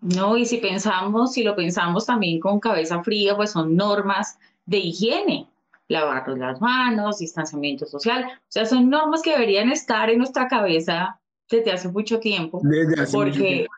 No, 0.00 0.36
y 0.36 0.46
si 0.46 0.58
pensamos, 0.58 1.32
si 1.32 1.42
lo 1.42 1.56
pensamos 1.56 2.06
también 2.06 2.38
con 2.38 2.60
cabeza 2.60 3.02
fría, 3.02 3.36
pues 3.36 3.50
son 3.50 3.74
normas 3.74 4.38
de 4.64 4.78
higiene, 4.78 5.48
lavarnos 5.88 6.38
las 6.38 6.60
manos, 6.60 7.18
distanciamiento 7.18 7.86
social, 7.86 8.24
o 8.24 8.46
sea, 8.48 8.66
son 8.66 8.90
normas 8.90 9.22
que 9.22 9.32
deberían 9.32 9.70
estar 9.70 10.08
en 10.10 10.18
nuestra 10.18 10.46
cabeza 10.46 11.18
desde 11.50 11.72
hace 11.72 11.88
mucho 11.88 12.20
tiempo, 12.20 12.60
desde 12.62 13.02
hace 13.02 13.12
porque 13.12 13.30
mucho 13.30 13.42
tiempo. 13.42 13.72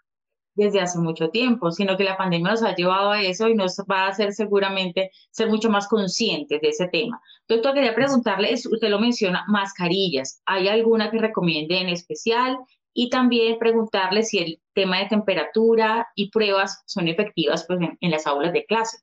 desde 0.56 0.80
hace 0.80 0.98
mucho 0.98 1.30
tiempo, 1.30 1.70
sino 1.70 1.96
que 1.96 2.04
la 2.04 2.16
pandemia 2.16 2.50
nos 2.50 2.62
ha 2.64 2.74
llevado 2.74 3.12
a 3.12 3.22
eso 3.22 3.48
y 3.48 3.54
nos 3.54 3.78
va 3.90 4.04
a 4.04 4.09
hacer 4.09 4.33
seguramente 4.33 5.11
ser 5.30 5.48
mucho 5.48 5.70
más 5.70 5.88
conscientes 5.88 6.61
de 6.61 6.68
ese 6.68 6.88
tema. 6.88 7.20
Doctor, 7.48 7.74
quería 7.74 7.94
preguntarle, 7.94 8.52
usted 8.54 8.88
lo 8.88 8.98
menciona, 8.98 9.44
mascarillas, 9.48 10.42
¿hay 10.44 10.68
alguna 10.68 11.11
que 11.11 11.18
recomiende 11.18 11.78
en 11.78 11.88
especial? 11.88 12.59
Y 12.92 13.11
también 13.11 13.59
preguntarle 13.59 14.22
si 14.22 14.38
el 14.38 14.61
tema 14.74 14.98
de 14.98 15.07
temperatura 15.07 16.09
y 16.14 16.31
pruebas 16.31 16.83
son 16.87 17.09
efectivas 17.09 17.64
pues, 17.66 17.81
en 18.00 18.11
las 18.11 18.26
aulas 18.26 18.53
de 18.53 18.64
clase. 18.64 18.98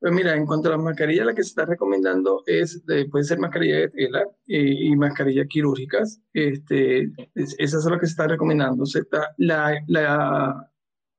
Pues 0.00 0.14
mira, 0.14 0.34
en 0.34 0.46
cuanto 0.46 0.68
a 0.68 0.72
las 0.72 0.80
mascarillas, 0.80 1.26
la 1.26 1.34
que 1.34 1.42
se 1.42 1.50
está 1.50 1.66
recomendando 1.66 2.42
es, 2.46 2.82
puede 3.10 3.24
ser 3.24 3.38
mascarilla 3.38 3.80
de 3.80 3.88
tela 3.90 4.22
eh, 4.46 4.74
y 4.78 4.96
mascarillas 4.96 5.46
quirúrgicas. 5.46 6.22
Este, 6.32 7.12
esas 7.34 7.82
son 7.82 7.92
las 7.92 8.00
que 8.00 8.06
se 8.06 8.12
está 8.12 8.26
recomendando. 8.26 8.86
Se 8.86 9.00
está, 9.00 9.34
la, 9.36 9.78
la 9.88 10.72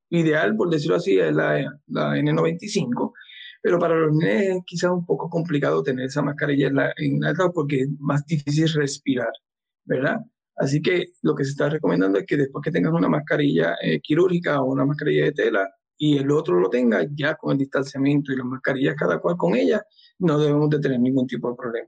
ideal, 0.10 0.56
por 0.56 0.72
decirlo 0.72 0.96
así, 0.96 1.20
es 1.20 1.32
la, 1.32 1.80
la 1.88 2.18
N95, 2.18 3.14
pero 3.62 3.78
para 3.78 3.96
los 3.96 4.14
niños 4.14 4.34
es 4.42 4.58
quizás 4.66 4.90
un 4.90 5.06
poco 5.06 5.30
complicado 5.30 5.84
tener 5.84 6.08
esa 6.08 6.24
mascarilla 6.24 6.68
en 6.68 6.76
la, 6.76 6.94
en 6.98 7.20
porque 7.54 7.82
es 7.82 7.90
más 8.00 8.26
difícil 8.26 8.68
respirar, 8.74 9.32
¿verdad? 9.86 10.22
Así 10.56 10.82
que 10.82 11.14
lo 11.22 11.36
que 11.36 11.44
se 11.44 11.52
está 11.52 11.70
recomendando 11.70 12.20
es 12.20 12.26
que 12.26 12.38
después 12.38 12.64
que 12.64 12.72
tengas 12.72 12.94
una 12.94 13.10
mascarilla 13.10 13.76
eh, 13.82 14.00
quirúrgica 14.00 14.62
o 14.62 14.72
una 14.72 14.86
mascarilla 14.86 15.26
de 15.26 15.32
tela, 15.32 15.70
y 15.98 16.18
el 16.18 16.32
otro 16.32 16.60
lo 16.60 16.68
tenga, 16.68 17.06
ya 17.14 17.36
con 17.36 17.52
el 17.52 17.60
distanciamiento 17.60 18.32
y 18.32 18.36
las 18.36 18.46
mascarillas 18.46 18.96
cada 18.96 19.20
cual 19.20 19.38
con 19.38 19.56
ella, 19.56 19.84
no 20.18 20.40
debemos 20.40 20.68
de 20.72 20.80
tener 20.80 21.00
ningún 21.00 21.28
tipo 21.28 21.50
de 21.50 21.56
problema. 21.56 21.88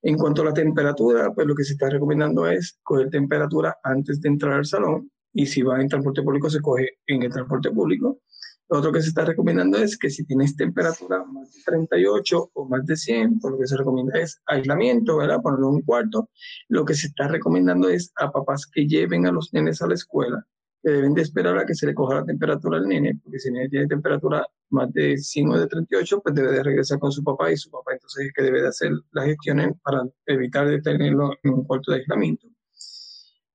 En 0.00 0.16
cuanto 0.16 0.40
a 0.40 0.46
la 0.46 0.54
temperatura, 0.54 1.30
pues 1.34 1.46
lo 1.46 1.54
que 1.54 1.64
se 1.64 1.74
está 1.74 1.90
recomendando 1.90 2.46
es 2.46 2.78
coger 2.82 3.10
temperatura 3.10 3.76
antes 3.82 4.20
de 4.22 4.30
entrar 4.30 4.54
al 4.54 4.64
salón 4.64 5.10
y 5.34 5.44
si 5.44 5.62
va 5.62 5.78
en 5.80 5.88
transporte 5.88 6.22
público 6.22 6.48
se 6.48 6.60
coge 6.60 6.98
en 7.06 7.22
el 7.22 7.30
transporte 7.30 7.70
público. 7.70 8.20
Lo 8.68 8.78
otro 8.78 8.92
que 8.92 9.02
se 9.02 9.08
está 9.08 9.24
recomendando 9.24 9.78
es 9.78 9.98
que 9.98 10.08
si 10.08 10.24
tienes 10.24 10.56
temperatura 10.56 11.24
más 11.24 11.52
de 11.52 11.60
38 11.64 12.50
o 12.54 12.68
más 12.68 12.84
de 12.86 12.96
100, 12.96 13.38
pues 13.40 13.52
lo 13.52 13.58
que 13.58 13.66
se 13.66 13.76
recomienda 13.76 14.18
es 14.18 14.40
aislamiento, 14.46 15.18
¿verdad? 15.18 15.42
Ponerlo 15.42 15.68
en 15.68 15.74
un 15.76 15.82
cuarto. 15.82 16.30
Lo 16.68 16.84
que 16.84 16.94
se 16.94 17.08
está 17.08 17.28
recomendando 17.28 17.88
es 17.88 18.12
a 18.16 18.32
papás 18.32 18.66
que 18.66 18.86
lleven 18.86 19.26
a 19.26 19.32
los 19.32 19.52
nenes 19.52 19.82
a 19.82 19.86
la 19.86 19.94
escuela 19.94 20.46
que 20.84 20.90
deben 20.90 21.14
de 21.14 21.22
esperar 21.22 21.56
a 21.56 21.64
que 21.64 21.74
se 21.74 21.86
le 21.86 21.94
coja 21.94 22.16
la 22.16 22.26
temperatura 22.26 22.76
al 22.76 22.86
nene, 22.86 23.18
porque 23.22 23.38
si 23.38 23.48
el 23.48 23.54
nene 23.54 23.70
tiene 23.70 23.86
temperatura 23.86 24.46
más 24.68 24.92
de 24.92 25.16
100 25.16 25.48
o 25.48 25.58
de 25.58 25.66
38, 25.66 26.20
pues 26.20 26.34
debe 26.34 26.52
de 26.52 26.62
regresar 26.62 26.98
con 26.98 27.10
su 27.10 27.24
papá 27.24 27.50
y 27.50 27.56
su 27.56 27.70
papá 27.70 27.94
entonces 27.94 28.26
es 28.26 28.32
que 28.34 28.42
debe 28.42 28.60
de 28.60 28.68
hacer 28.68 28.92
las 29.12 29.24
gestiones 29.24 29.72
para 29.82 30.02
evitar 30.26 30.68
de 30.68 30.82
tenerlo 30.82 31.32
en 31.42 31.54
un 31.54 31.64
cuarto 31.64 31.90
de 31.90 32.00
aislamiento. 32.00 32.46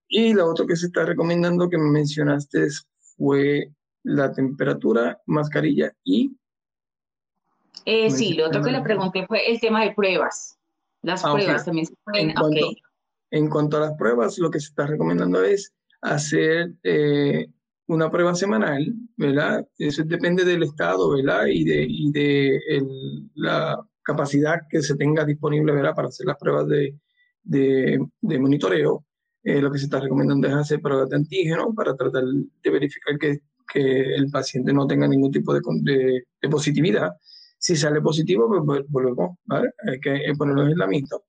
Y 0.07 0.33
lo 0.33 0.47
otro 0.49 0.65
que 0.65 0.75
se 0.75 0.87
está 0.87 1.05
recomendando 1.05 1.69
que 1.69 1.77
me 1.77 1.91
mencionaste 1.91 2.67
fue 3.15 3.71
la 4.03 4.31
temperatura, 4.31 5.19
mascarilla 5.25 5.93
y... 6.03 6.35
Eh, 7.85 8.11
sí, 8.11 8.33
lo 8.33 8.47
otro 8.47 8.61
que 8.61 8.71
le 8.71 8.81
pregunté 8.81 9.25
fue 9.25 9.49
el 9.49 9.59
tema 9.59 9.83
de 9.83 9.93
pruebas. 9.93 10.59
Las 11.01 11.23
ah, 11.23 11.33
pruebas 11.33 11.65
también 11.65 11.85
se 11.85 11.93
pueden... 12.03 12.33
en 13.31 13.49
cuanto 13.49 13.77
a 13.77 13.81
las 13.81 13.93
pruebas, 13.93 14.37
lo 14.37 14.51
que 14.51 14.59
se 14.59 14.67
está 14.67 14.85
recomendando 14.85 15.43
es 15.43 15.73
hacer 16.01 16.73
eh, 16.83 17.47
una 17.87 18.11
prueba 18.11 18.35
semanal, 18.35 18.93
¿verdad? 19.17 19.67
Eso 19.77 20.03
depende 20.03 20.45
del 20.45 20.63
estado, 20.63 21.09
¿verdad? 21.15 21.47
Y 21.47 21.63
de, 21.63 21.85
y 21.89 22.11
de 22.11 22.59
la 23.35 23.79
capacidad 24.03 24.61
que 24.69 24.81
se 24.81 24.95
tenga 24.95 25.25
disponible, 25.25 25.71
¿verdad? 25.71 25.95
Para 25.95 26.09
hacer 26.09 26.25
las 26.25 26.37
pruebas 26.37 26.67
de, 26.67 26.95
de, 27.43 28.39
monitoreo. 28.39 29.05
Eh, 29.43 29.61
lo 29.61 29.71
que 29.71 29.79
se 29.79 29.85
está 29.85 29.99
recomendando 29.99 30.47
es 30.47 30.53
hacer 30.53 30.81
pruebas 30.81 31.09
de 31.09 31.15
antígeno 31.15 31.73
para 31.73 31.95
tratar 31.95 32.23
de 32.23 32.69
verificar 32.69 33.17
que, 33.17 33.39
que 33.71 34.15
el 34.15 34.29
paciente 34.31 34.73
no 34.73 34.87
tenga 34.87 35.07
ningún 35.07 35.31
tipo 35.31 35.53
de, 35.53 35.61
de, 36.41 36.49
positividad. 36.49 37.11
Si 37.57 37.75
sale 37.75 38.01
positivo, 38.01 38.47
pues 38.47 38.83
volvemos, 38.89 39.37
¿vale? 39.45 39.71
Hay 39.87 39.99
que 39.99 40.33
ponerlo 40.37 40.63
en 40.63 40.69
aislamiento. 40.69 41.25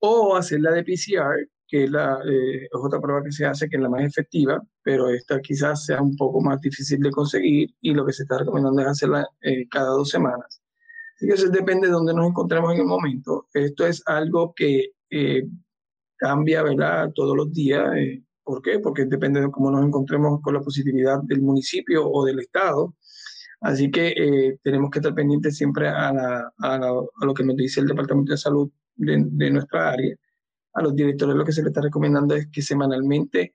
O 0.00 0.36
hacer 0.36 0.60
la 0.60 0.72
de 0.72 0.84
PCR, 0.84 1.48
que 1.66 1.84
es, 1.84 1.90
la, 1.90 2.18
eh, 2.28 2.68
otra 2.72 3.00
prueba 3.00 3.22
que 3.22 3.32
se 3.32 3.46
hace, 3.46 3.68
que 3.68 3.76
es 3.76 3.82
la 3.82 3.88
más 3.88 4.02
efectiva, 4.02 4.60
pero 4.82 5.08
esta 5.10 5.40
quizás 5.40 5.84
sea 5.84 6.02
un 6.02 6.16
poco 6.16 6.40
más 6.40 6.60
difícil 6.60 7.00
de 7.00 7.10
conseguir 7.10 7.70
y 7.80 7.94
lo 7.94 8.04
que 8.04 8.12
se 8.12 8.24
está 8.24 8.38
recomendando 8.38 8.82
es 8.82 8.88
hacerla 8.88 9.26
eh, 9.40 9.68
cada 9.68 9.90
dos 9.90 10.08
semanas. 10.08 10.60
Así 11.16 11.26
que 11.26 11.34
eso 11.34 11.48
depende 11.48 11.86
de 11.86 11.92
dónde 11.92 12.14
nos 12.14 12.26
encontremos 12.28 12.72
en 12.74 12.80
el 12.80 12.86
momento. 12.86 13.46
Esto 13.54 13.86
es 13.86 14.02
algo 14.06 14.52
que 14.54 14.92
eh, 15.10 15.44
cambia, 16.16 16.62
¿verdad?, 16.62 17.12
todos 17.14 17.36
los 17.36 17.52
días. 17.52 17.84
¿Por 18.50 18.62
qué? 18.62 18.80
Porque 18.80 19.04
depende 19.04 19.40
de 19.40 19.50
cómo 19.50 19.70
nos 19.70 19.84
encontremos 19.84 20.40
con 20.42 20.54
la 20.54 20.60
positividad 20.60 21.22
del 21.22 21.40
municipio 21.40 22.04
o 22.10 22.24
del 22.24 22.40
estado. 22.40 22.96
Así 23.60 23.90
que 23.92 24.58
tenemos 24.62 24.90
que 24.90 24.98
estar 24.98 25.14
pendientes 25.14 25.56
siempre 25.56 25.86
a, 25.88 26.50
a, 26.58 26.78
lo 27.22 27.34
que 27.34 27.44
nos 27.44 27.56
dice 27.56 27.80
el 27.80 27.86
Departamento 27.86 28.32
de 28.32 28.38
Salud 28.38 28.70
de, 28.96 29.22
de 29.24 29.50
nuestra 29.50 29.90
área 29.90 30.16
a 30.72 30.82
los 30.82 30.94
directores 30.94 31.36
lo 31.36 31.44
que 31.44 31.52
se 31.52 31.62
les 31.62 31.68
está 31.68 31.80
recomendando 31.80 32.34
es 32.34 32.48
que 32.48 32.62
semanalmente 32.62 33.54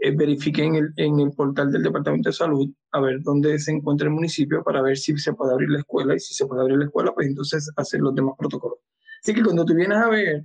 eh, 0.00 0.14
verifiquen 0.14 0.74
el, 0.76 0.92
en 0.96 1.20
el 1.20 1.32
portal 1.32 1.72
del 1.72 1.82
Departamento 1.82 2.28
de 2.28 2.34
Salud 2.34 2.70
a 2.92 3.00
ver 3.00 3.20
dónde 3.22 3.58
se 3.58 3.72
encuentra 3.72 4.06
el 4.06 4.14
municipio 4.14 4.62
para 4.62 4.80
ver 4.82 4.96
si 4.96 5.16
se 5.18 5.32
puede 5.32 5.52
abrir 5.52 5.70
la 5.70 5.78
escuela 5.78 6.14
y 6.14 6.20
si 6.20 6.34
se 6.34 6.46
puede 6.46 6.62
abrir 6.62 6.78
la 6.78 6.84
escuela, 6.84 7.12
pues 7.14 7.26
entonces 7.26 7.70
hacer 7.76 8.00
los 8.00 8.14
demás 8.14 8.34
protocolos. 8.38 8.78
Así 9.22 9.34
que 9.34 9.42
cuando 9.42 9.64
tú 9.64 9.74
vienes 9.74 9.98
a 9.98 10.08
ver, 10.08 10.44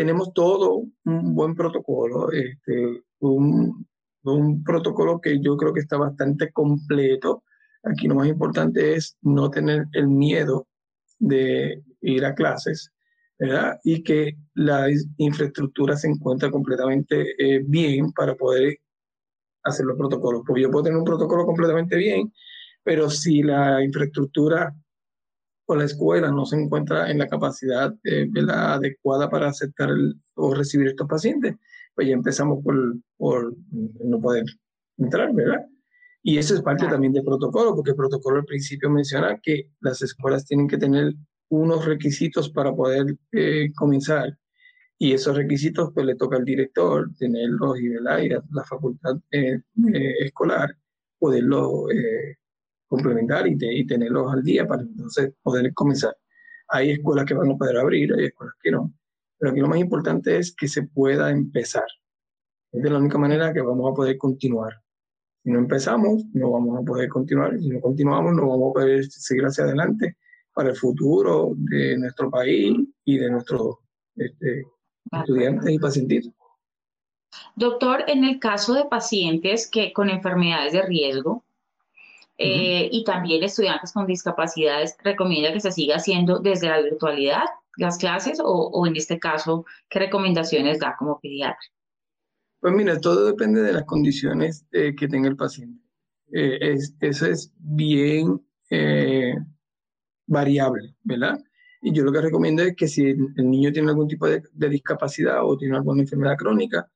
tenemos 0.00 0.32
todo 0.32 0.84
un 1.04 1.34
buen 1.34 1.54
protocolo, 1.54 2.32
este, 2.32 3.02
un, 3.18 3.86
un 4.22 4.64
protocolo 4.64 5.20
que 5.20 5.42
yo 5.42 5.58
creo 5.58 5.74
que 5.74 5.80
está 5.80 5.98
bastante 5.98 6.50
completo. 6.52 7.44
Aquí 7.82 8.08
lo 8.08 8.14
más 8.14 8.26
importante 8.26 8.94
es 8.94 9.18
no 9.20 9.50
tener 9.50 9.84
el 9.92 10.08
miedo 10.08 10.66
de 11.18 11.82
ir 12.00 12.24
a 12.24 12.34
clases, 12.34 12.90
y 13.84 14.02
que 14.02 14.38
la 14.54 14.86
infraestructura 15.18 15.94
se 15.98 16.08
encuentra 16.08 16.50
completamente 16.50 17.34
eh, 17.36 17.62
bien 17.62 18.10
para 18.12 18.34
poder 18.34 18.78
hacer 19.64 19.84
los 19.84 19.98
protocolos. 19.98 20.44
Porque 20.46 20.62
yo 20.62 20.70
puedo 20.70 20.84
tener 20.84 20.98
un 20.98 21.04
protocolo 21.04 21.44
completamente 21.44 21.96
bien, 21.96 22.32
pero 22.82 23.10
si 23.10 23.42
la 23.42 23.84
infraestructura 23.84 24.74
o 25.70 25.76
la 25.76 25.84
escuela 25.84 26.32
no 26.32 26.44
se 26.44 26.56
encuentra 26.56 27.10
en 27.12 27.18
la 27.18 27.28
capacidad 27.28 27.94
eh, 28.02 28.28
adecuada 28.48 29.30
para 29.30 29.50
aceptar 29.50 29.90
o 30.34 30.52
recibir 30.52 30.88
estos 30.88 31.06
pacientes, 31.06 31.54
pues 31.94 32.08
ya 32.08 32.14
empezamos 32.14 32.62
por, 32.64 32.96
por 33.16 33.54
no 33.70 34.20
poder 34.20 34.44
entrar, 34.98 35.32
¿verdad? 35.32 35.64
Y 36.24 36.38
eso 36.38 36.54
es 36.54 36.62
parte 36.62 36.88
también 36.88 37.12
del 37.12 37.22
protocolo, 37.22 37.76
porque 37.76 37.90
el 37.90 37.96
protocolo 37.96 38.40
al 38.40 38.46
principio 38.46 38.90
menciona 38.90 39.38
que 39.40 39.70
las 39.80 40.02
escuelas 40.02 40.44
tienen 40.44 40.66
que 40.66 40.76
tener 40.76 41.14
unos 41.50 41.84
requisitos 41.84 42.50
para 42.50 42.74
poder 42.74 43.16
eh, 43.30 43.70
comenzar. 43.76 44.36
Y 44.98 45.12
esos 45.12 45.36
requisitos 45.36 45.92
pues 45.94 46.04
le 46.04 46.16
toca 46.16 46.36
al 46.36 46.44
director 46.44 47.08
tenerlos 47.16 47.78
y, 47.78 47.86
y 47.86 48.28
la 48.28 48.64
facultad 48.68 49.18
eh, 49.30 49.60
escolar 50.18 50.76
poderlos 51.16 51.70
complementar 52.90 53.46
y, 53.46 53.56
y, 53.60 53.86
tenerlos 53.86 54.32
al 54.32 54.42
día 54.42 54.66
para 54.66 54.82
entonces 54.82 55.32
poder 55.42 55.72
comenzar. 55.72 56.14
Hay 56.68 56.90
escuelas 56.90 57.24
que 57.24 57.34
van 57.34 57.52
a 57.52 57.56
poder 57.56 57.78
abrir, 57.78 58.12
hay 58.12 58.26
escuelas 58.26 58.56
que 58.60 58.72
no. 58.72 58.92
Pero 59.38 59.52
aquí 59.52 59.60
lo 59.60 59.68
más 59.68 59.78
importante 59.78 60.36
es 60.36 60.54
que 60.54 60.66
se 60.66 60.82
pueda 60.82 61.30
empezar. 61.30 61.86
Es 62.72 62.82
de 62.82 62.90
la 62.90 62.98
única 62.98 63.16
manera 63.16 63.52
que 63.52 63.60
vamos 63.60 63.90
a 63.90 63.94
poder 63.94 64.18
continuar. 64.18 64.74
Si 65.44 65.50
no 65.50 65.60
empezamos, 65.60 66.24
no 66.34 66.50
vamos 66.50 66.80
a 66.80 66.84
poder 66.84 67.08
continuar. 67.08 67.56
Si 67.58 67.68
no 67.68 67.80
continuamos, 67.80 68.34
no 68.34 68.48
vamos 68.48 68.70
a 68.70 68.74
poder 68.74 69.04
seguir 69.04 69.44
hacia 69.44 69.64
adelante 69.64 70.16
para 70.52 70.70
el 70.70 70.76
futuro 70.76 71.52
de 71.54 71.96
nuestro 71.96 72.28
país 72.28 72.76
y 73.04 73.18
de 73.18 73.30
nuestros 73.30 73.76
este, 74.16 74.66
estudiantes 75.12 75.70
y 75.70 75.78
pacientes. 75.78 76.30
Doctor, 77.54 78.02
en 78.08 78.24
el 78.24 78.40
caso 78.40 78.74
de 78.74 78.84
pacientes 78.84 79.70
que 79.70 79.92
con 79.92 80.10
enfermedades 80.10 80.72
de 80.72 80.82
riesgo 80.82 81.44
eh, 82.42 82.88
y 82.90 83.04
también 83.04 83.42
estudiantes 83.42 83.92
con 83.92 84.06
discapacidades, 84.06 84.96
¿recomienda 85.04 85.52
que 85.52 85.60
se 85.60 85.72
siga 85.72 85.96
haciendo 85.96 86.38
desde 86.38 86.68
la 86.68 86.80
virtualidad 86.80 87.44
las 87.76 87.98
clases 87.98 88.40
o, 88.42 88.86
en 88.86 88.96
este 88.96 89.18
caso, 89.18 89.66
qué 89.90 89.98
recomendaciones 89.98 90.80
da 90.80 90.96
como 90.98 91.20
pediatra? 91.20 91.60
Pues 92.60 92.72
mira, 92.74 92.98
todo 92.98 93.26
depende 93.26 93.62
de 93.62 93.74
las 93.74 93.84
condiciones 93.84 94.66
eh, 94.72 94.94
que 94.94 95.08
tenga 95.08 95.28
el 95.28 95.36
paciente. 95.36 95.82
Eh, 96.32 96.58
es, 96.60 96.94
eso 97.00 97.26
es 97.26 97.52
bien 97.58 98.40
eh, 98.70 99.34
variable, 100.26 100.94
¿verdad? 101.02 101.38
Y 101.82 101.92
yo 101.92 102.04
lo 102.04 102.12
que 102.12 102.22
recomiendo 102.22 102.62
es 102.62 102.74
que 102.74 102.88
si 102.88 103.02
el 103.02 103.50
niño 103.50 103.72
tiene 103.72 103.90
algún 103.90 104.08
tipo 104.08 104.26
de, 104.26 104.42
discapacidad 104.52 105.44
o 105.44 105.56
tiene 105.58 105.76
alguna 105.76 106.02
enfermedad 106.02 106.36
crónica, 106.36 106.90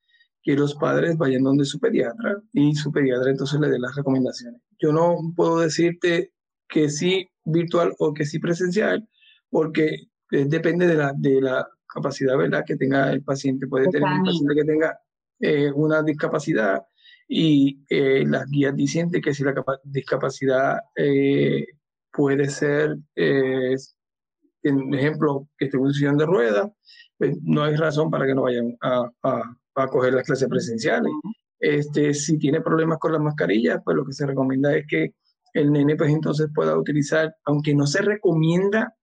que 0.45 0.55
los 0.55 0.75
padres 0.75 1.17
vayan 1.17 1.43
donde 1.43 1.65
su 1.65 1.81
pediatra 1.81 2.41
y 2.53 2.75
su 2.75 2.93
pediatra 2.93 3.31
entonces 3.31 3.59
le 3.59 3.71
dé 3.71 3.79
las 3.79 3.97
recomendaciones. 3.97 4.61
Yo 4.79 4.93
no 4.93 5.17
puedo 5.35 5.61
decirte 5.61 6.33
que 6.69 6.91
sí 6.91 7.27
virtual 7.45 7.95
o 7.99 8.13
que 8.13 8.27
sí 8.27 8.39
presencial, 8.39 9.09
porque 9.49 9.97
depende 10.31 10.87
de 10.87 10.97
la, 10.97 11.15
de 11.17 11.41
la 11.41 11.67
capacidad 11.87 12.37
¿verdad? 12.37 12.63
que 12.67 12.77
tenga 12.77 13.11
el 13.11 13.23
paciente. 13.23 13.67
Puede 13.67 13.89
tener 13.89 14.07
un 14.07 14.25
paciente 14.25 14.55
que 14.55 14.65
tenga 14.65 14.99
eh, 15.41 15.73
una 15.73 16.03
discapacidad 16.03 16.83
y 17.27 17.83
eh, 17.89 18.25
las 18.27 18.47
guías 18.51 18.77
dicen 18.77 19.11
que 19.11 19.33
si 19.33 19.45
la 19.45 19.55
discapacidad 19.85 20.79
eh, 20.95 21.65
puede 22.13 22.51
ser, 22.51 22.99
en 23.15 24.95
ejemplo, 24.95 25.49
que 25.57 25.67
esté 25.67 25.79
en 25.79 26.17
de 26.19 26.27
ruedas, 26.27 26.71
pues 27.17 27.39
no 27.43 27.63
hay 27.63 27.77
razón 27.77 28.11
para 28.11 28.27
que 28.27 28.35
no 28.35 28.43
vayan 28.43 28.77
a, 28.83 29.11
a, 29.23 29.57
a 29.75 29.89
coger 29.89 30.15
las 30.15 30.25
clases 30.25 30.49
presenciales. 30.49 31.13
Este, 31.59 32.15
si 32.15 32.39
tiene 32.39 32.61
problemas 32.61 32.99
con 32.99 33.13
las 33.13 33.21
mascarillas, 33.21 33.81
pues 33.85 33.97
lo 33.97 34.05
que 34.05 34.13
se 34.13 34.27
recomienda 34.27 34.77
es 34.77 34.87
que 34.87 35.15
el 35.55 35.73
nene 35.73 35.97
pues 35.97 36.11
entonces 36.11 36.49
pueda 36.55 36.77
utilizar, 36.77 37.35
aunque 37.45 37.75
no 37.75 37.87
se 37.87 38.03
recomienda 38.03 38.95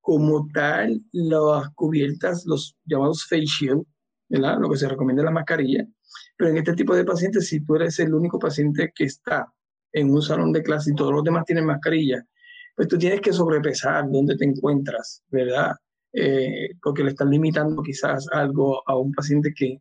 como 0.00 0.48
tal 0.52 1.02
las 1.12 1.70
cubiertas, 1.74 2.44
los 2.46 2.76
llamados 2.84 3.26
face 3.26 3.46
shield, 3.46 3.84
lo 4.28 4.70
que 4.70 4.76
se 4.76 4.88
recomienda 4.88 5.22
la 5.22 5.30
mascarilla. 5.30 5.86
Pero 6.36 6.50
en 6.50 6.58
este 6.58 6.74
tipo 6.74 6.94
de 6.94 7.04
pacientes, 7.04 7.48
si 7.48 7.60
tú 7.64 7.76
eres 7.76 7.98
el 7.98 8.14
único 8.14 8.38
paciente 8.38 8.92
que 8.94 9.04
está 9.04 9.46
en 9.92 10.10
un 10.10 10.22
salón 10.22 10.52
de 10.52 10.62
clase 10.62 10.92
y 10.92 10.94
todos 10.94 11.12
los 11.12 11.24
demás 11.24 11.44
tienen 11.44 11.66
mascarilla, 11.66 12.24
pues 12.76 12.88
tú 12.88 12.96
tienes 12.96 13.20
que 13.20 13.32
sobrepesar 13.32 14.10
dónde 14.10 14.36
te 14.36 14.44
encuentras, 14.44 15.22
¿verdad? 15.28 15.72
Eh, 16.12 16.70
porque 16.82 17.04
le 17.04 17.10
estás 17.10 17.28
limitando 17.28 17.82
quizás 17.82 18.26
algo 18.32 18.82
a 18.88 18.96
un 18.96 19.12
paciente 19.12 19.54
que 19.54 19.80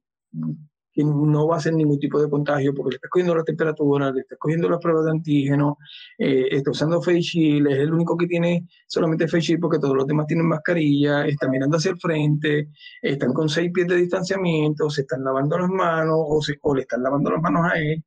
no 1.03 1.47
va 1.47 1.55
a 1.55 1.57
hacer 1.59 1.73
ningún 1.73 1.99
tipo 1.99 2.21
de 2.21 2.29
contagio 2.29 2.73
porque 2.73 2.91
le 2.91 2.95
está 2.95 3.09
cogiendo 3.09 3.35
la 3.35 3.43
temperatura, 3.43 4.11
le 4.11 4.21
está 4.21 4.35
cogiendo 4.37 4.69
las 4.69 4.79
pruebas 4.79 5.05
de 5.05 5.11
antígeno, 5.11 5.77
eh, 6.17 6.47
está 6.51 6.71
usando 6.71 7.01
face 7.01 7.21
shield, 7.21 7.67
es 7.67 7.79
el 7.79 7.93
único 7.93 8.17
que 8.17 8.27
tiene 8.27 8.67
solamente 8.87 9.27
face 9.27 9.41
shield 9.41 9.61
porque 9.61 9.79
todos 9.79 9.95
los 9.95 10.07
demás 10.07 10.27
tienen 10.27 10.47
mascarilla, 10.47 11.25
está 11.25 11.47
mirando 11.47 11.77
hacia 11.77 11.91
el 11.91 11.99
frente, 11.99 12.69
están 13.01 13.33
con 13.33 13.49
seis 13.49 13.71
pies 13.73 13.87
de 13.87 13.95
distanciamiento, 13.95 14.89
se 14.89 15.01
están 15.01 15.23
lavando 15.23 15.57
las 15.57 15.69
manos 15.69 16.17
o, 16.17 16.41
se, 16.41 16.57
o 16.61 16.75
le 16.75 16.81
están 16.81 17.03
lavando 17.03 17.31
las 17.31 17.41
manos 17.41 17.71
a 17.71 17.79
él. 17.79 18.03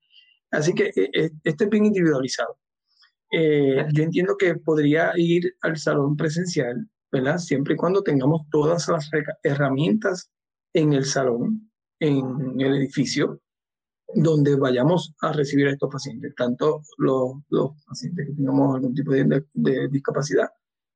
Así 0.51 0.75
que 0.75 0.87
eh, 0.95 1.11
eh, 1.15 1.31
este 1.45 1.65
es 1.65 1.71
bien 1.71 1.87
individualizado. 1.87 2.59
yo 3.33 4.03
entiendo 4.03 4.37
que 4.37 4.57
podría 4.57 5.13
ir 5.17 5.55
al 5.63 5.79
salón 5.79 6.17
presencial, 6.17 6.87
¿verdad? 7.13 7.39
Siempre 7.39 7.75
y 7.75 7.77
cuando 7.77 8.03
tengamos 8.03 8.49
todas 8.51 8.89
las 8.89 9.11
herramientas 9.43 10.31
en 10.73 10.95
el 10.95 11.05
salón 11.05 11.71
en 12.01 12.61
el 12.61 12.77
edificio 12.77 13.41
donde 14.15 14.57
vayamos 14.57 15.15
a 15.21 15.33
recibir 15.33 15.69
a 15.69 15.73
estos 15.73 15.91
pacientes, 15.91 16.35
tanto 16.35 16.83
los, 16.99 17.35
los 17.49 17.71
pacientes 17.87 18.27
que 18.27 18.35
tengamos 18.35 18.75
algún 18.75 18.95
tipo 18.95 19.13
de, 19.13 19.45
de, 19.53 19.89
discapacidad, 19.89 20.49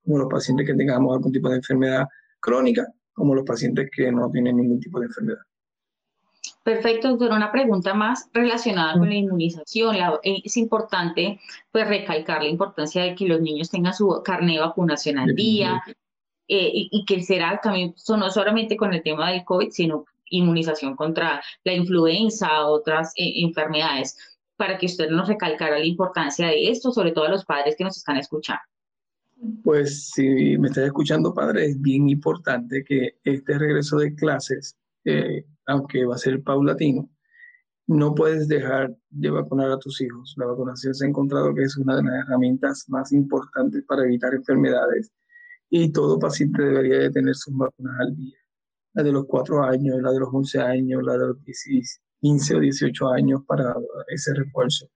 como 0.04 0.18
los 0.18 0.28
pacientes 0.28 0.66
que 0.66 0.74
tengamos 0.74 1.14
algún 1.14 1.32
tipo 1.32 1.48
de 1.48 1.56
enfermedad 1.56 2.06
crónica, 2.40 2.86
como 3.12 3.34
los 3.34 3.44
pacientes 3.44 3.88
que 3.94 4.10
no 4.10 4.30
tienen 4.30 4.56
ningún 4.56 4.80
tipo 4.80 5.00
de 5.00 5.06
enfermedad. 5.06 5.40
Perfecto, 6.62 7.10
doctor. 7.10 7.30
Una 7.30 7.52
pregunta 7.52 7.94
más 7.94 8.28
relacionada 8.32 8.98
con 8.98 9.08
la 9.08 9.14
inmunización. 9.14 9.96
Eh, 10.22 10.42
es 10.44 10.56
importante 10.56 11.40
pues, 11.70 11.86
recalcar 11.86 12.42
la 12.42 12.48
importancia 12.48 13.04
de 13.04 13.14
que 13.14 13.26
los 13.26 13.40
niños 13.40 13.70
tengan 13.70 13.94
su 13.94 14.20
carnet 14.24 14.56
de 14.56 14.60
vacunación 14.60 15.18
al 15.18 15.34
día 15.34 15.80
eh, 16.48 16.70
y, 16.72 16.88
y, 16.92 17.04
que 17.04 17.22
será 17.22 17.60
también, 17.62 17.94
no 18.08 18.30
solamente 18.30 18.76
con 18.76 18.94
el 18.94 19.02
tema 19.02 19.30
del 19.32 19.44
COVID, 19.44 19.70
sino 19.70 20.04
inmunización 20.30 20.96
contra 20.96 21.42
la 21.64 21.72
influenza, 21.72 22.66
otras 22.66 23.12
eh, 23.16 23.32
enfermedades, 23.36 24.16
para 24.56 24.78
que 24.78 24.86
usted 24.86 25.10
nos 25.10 25.28
recalcara 25.28 25.78
la 25.78 25.84
importancia 25.84 26.48
de 26.48 26.70
esto, 26.70 26.92
sobre 26.92 27.12
todo 27.12 27.26
a 27.26 27.30
los 27.30 27.44
padres 27.44 27.76
que 27.76 27.84
nos 27.84 27.96
están 27.96 28.16
escuchando. 28.16 28.62
Pues 29.62 30.10
si 30.10 30.56
me 30.56 30.68
estás 30.68 30.84
escuchando, 30.84 31.34
padre, 31.34 31.66
es 31.66 31.80
bien 31.80 32.08
importante 32.08 32.82
que 32.84 33.16
este 33.22 33.58
regreso 33.58 33.98
de 33.98 34.14
clases, 34.14 34.76
eh, 35.04 35.44
aunque 35.66 36.06
va 36.06 36.14
a 36.14 36.18
ser 36.18 36.42
paulatino, 36.42 37.08
no 37.86 38.14
puedes 38.14 38.48
dejar 38.48 38.96
de 39.10 39.30
vacunar 39.30 39.70
a 39.70 39.78
tus 39.78 40.00
hijos. 40.00 40.34
La 40.38 40.46
vacunación 40.46 40.94
se 40.94 41.04
ha 41.04 41.08
encontrado 41.08 41.54
que 41.54 41.62
es 41.62 41.76
una 41.76 41.96
de 41.96 42.02
las 42.02 42.26
herramientas 42.26 42.86
más 42.88 43.12
importantes 43.12 43.84
para 43.86 44.04
evitar 44.04 44.34
enfermedades 44.34 45.12
y 45.70 45.92
todo 45.92 46.18
paciente 46.18 46.62
debería 46.62 46.98
de 46.98 47.10
tener 47.10 47.34
sus 47.34 47.56
vacunas 47.56 48.00
al 48.00 48.16
día 48.16 48.36
la 48.96 49.02
de 49.02 49.12
los 49.12 49.26
4 49.26 49.62
años, 49.62 50.00
la 50.00 50.10
de 50.10 50.20
los 50.20 50.30
11 50.32 50.58
años, 50.58 51.02
la 51.02 51.12
de 51.18 51.26
los 51.26 51.36
15 52.20 52.56
o 52.56 52.60
18 52.60 53.08
años 53.10 53.42
para 53.46 53.74
ese 54.08 54.32
refuerzo. 54.32 54.88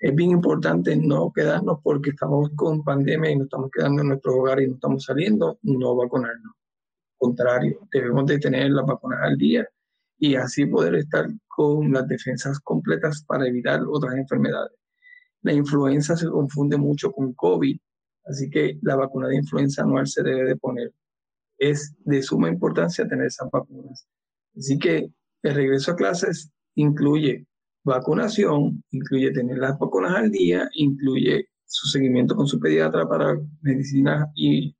Es 0.00 0.12
bien 0.12 0.32
importante 0.32 0.96
no 0.96 1.32
quedarnos 1.32 1.78
porque 1.80 2.10
estamos 2.10 2.50
con 2.56 2.82
pandemia 2.82 3.30
y 3.30 3.36
no 3.36 3.44
estamos 3.44 3.70
quedando 3.70 4.02
en 4.02 4.08
nuestros 4.08 4.34
hogares 4.34 4.66
y 4.66 4.70
no 4.70 4.74
estamos 4.74 5.04
saliendo, 5.04 5.58
no 5.62 5.94
vacunarnos. 5.94 6.52
Contrario, 7.16 7.78
debemos 7.92 8.26
de 8.26 8.40
tener 8.40 8.70
las 8.70 8.84
vacunas 8.84 9.20
al 9.22 9.38
día 9.38 9.68
y 10.18 10.34
así 10.34 10.66
poder 10.66 10.96
estar 10.96 11.28
con 11.46 11.92
las 11.92 12.08
defensas 12.08 12.58
completas 12.58 13.24
para 13.24 13.46
evitar 13.46 13.82
otras 13.88 14.16
enfermedades. 14.16 14.76
La 15.42 15.52
influenza 15.52 16.16
se 16.16 16.28
confunde 16.28 16.76
mucho 16.76 17.12
con 17.12 17.34
COVID, 17.34 17.78
así 18.26 18.50
que 18.50 18.78
la 18.82 18.96
vacuna 18.96 19.28
de 19.28 19.36
influenza 19.36 19.82
anual 19.82 20.06
se 20.06 20.22
debe 20.22 20.44
de 20.44 20.56
poner 20.56 20.92
es 21.58 21.94
de 22.04 22.22
suma 22.22 22.48
importancia 22.48 23.06
tener 23.06 23.26
esas 23.26 23.50
vacunas. 23.50 24.06
Así 24.56 24.78
que 24.78 25.10
el 25.42 25.54
regreso 25.54 25.92
a 25.92 25.96
clases 25.96 26.50
incluye 26.74 27.46
vacunación, 27.84 28.82
incluye 28.90 29.30
tener 29.30 29.58
las 29.58 29.78
vacunas 29.78 30.14
al 30.16 30.30
día, 30.30 30.68
incluye 30.74 31.48
su 31.66 31.88
seguimiento 31.88 32.34
con 32.34 32.46
su 32.46 32.58
pediatra 32.58 33.08
para 33.08 33.38
medicina 33.60 34.30
y 34.34 34.74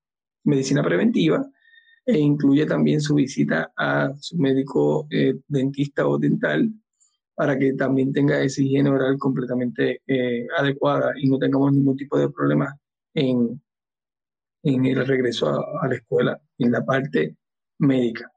medicina 0.45 0.83
preventiva 0.83 1.45
e 2.07 2.19
incluye 2.19 2.67
también 2.67 3.01
su 3.01 3.15
visita 3.15 3.73
a 3.77 4.13
su 4.19 4.37
médico 4.37 5.07
eh, 5.11 5.35
dentista 5.49 6.07
o 6.07 6.19
dental 6.19 6.71
para 7.35 7.59
que 7.59 7.73
también 7.73 8.13
tenga 8.13 8.41
esa 8.43 8.63
higiene 8.63 8.91
oral 8.91 9.19
completamente 9.19 10.03
eh, 10.07 10.47
adecuada 10.57 11.13
y 11.17 11.29
no 11.29 11.39
tengamos 11.39 11.73
ningún 11.73 11.97
tipo 11.97 12.19
de 12.19 12.31
problema 12.31 12.79
en, 13.15 13.63
en 14.63 14.87
el 14.87 15.07
regreso 15.07 15.49
a, 15.49 15.89
la 15.89 15.95
escuela, 15.95 16.41
en 16.59 16.73
la 16.73 16.85
parte 16.85 17.37
médica. 17.79 18.31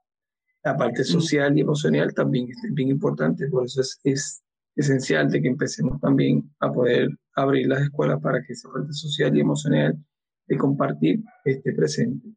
La 0.63 0.75
parte 0.75 1.03
social 1.03 1.57
y 1.57 1.61
emocional 1.61 2.13
también 2.13 2.49
es 2.49 2.57
bien 2.73 2.89
importante, 2.89 3.47
por 3.47 3.65
eso 3.65 3.81
es, 3.81 3.99
es 4.03 4.43
esencial 4.75 5.29
de 5.29 5.41
que 5.41 5.47
empecemos 5.47 5.99
también 6.01 6.53
a 6.59 6.71
poder 6.71 7.09
abrir 7.35 7.67
las 7.67 7.81
escuelas 7.81 8.21
para 8.21 8.41
que 8.43 8.53
esa 8.53 8.69
parte 8.69 8.93
social 8.93 9.35
y 9.35 9.41
emocional 9.41 9.97
de 10.47 10.57
compartir 10.57 11.23
esté 11.45 11.73
presente. 11.73 12.27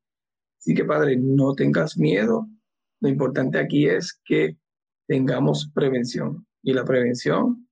Así 0.59 0.75
que, 0.75 0.85
padre, 0.85 1.17
no 1.17 1.55
tengas 1.55 1.97
miedo. 1.97 2.47
Lo 3.01 3.09
importante 3.09 3.59
aquí 3.59 3.87
es 3.87 4.21
que 4.25 4.59
tengamos 5.07 5.71
prevención. 5.75 6.47
Y 6.63 6.75
la 6.75 6.85
prevención, 6.85 7.67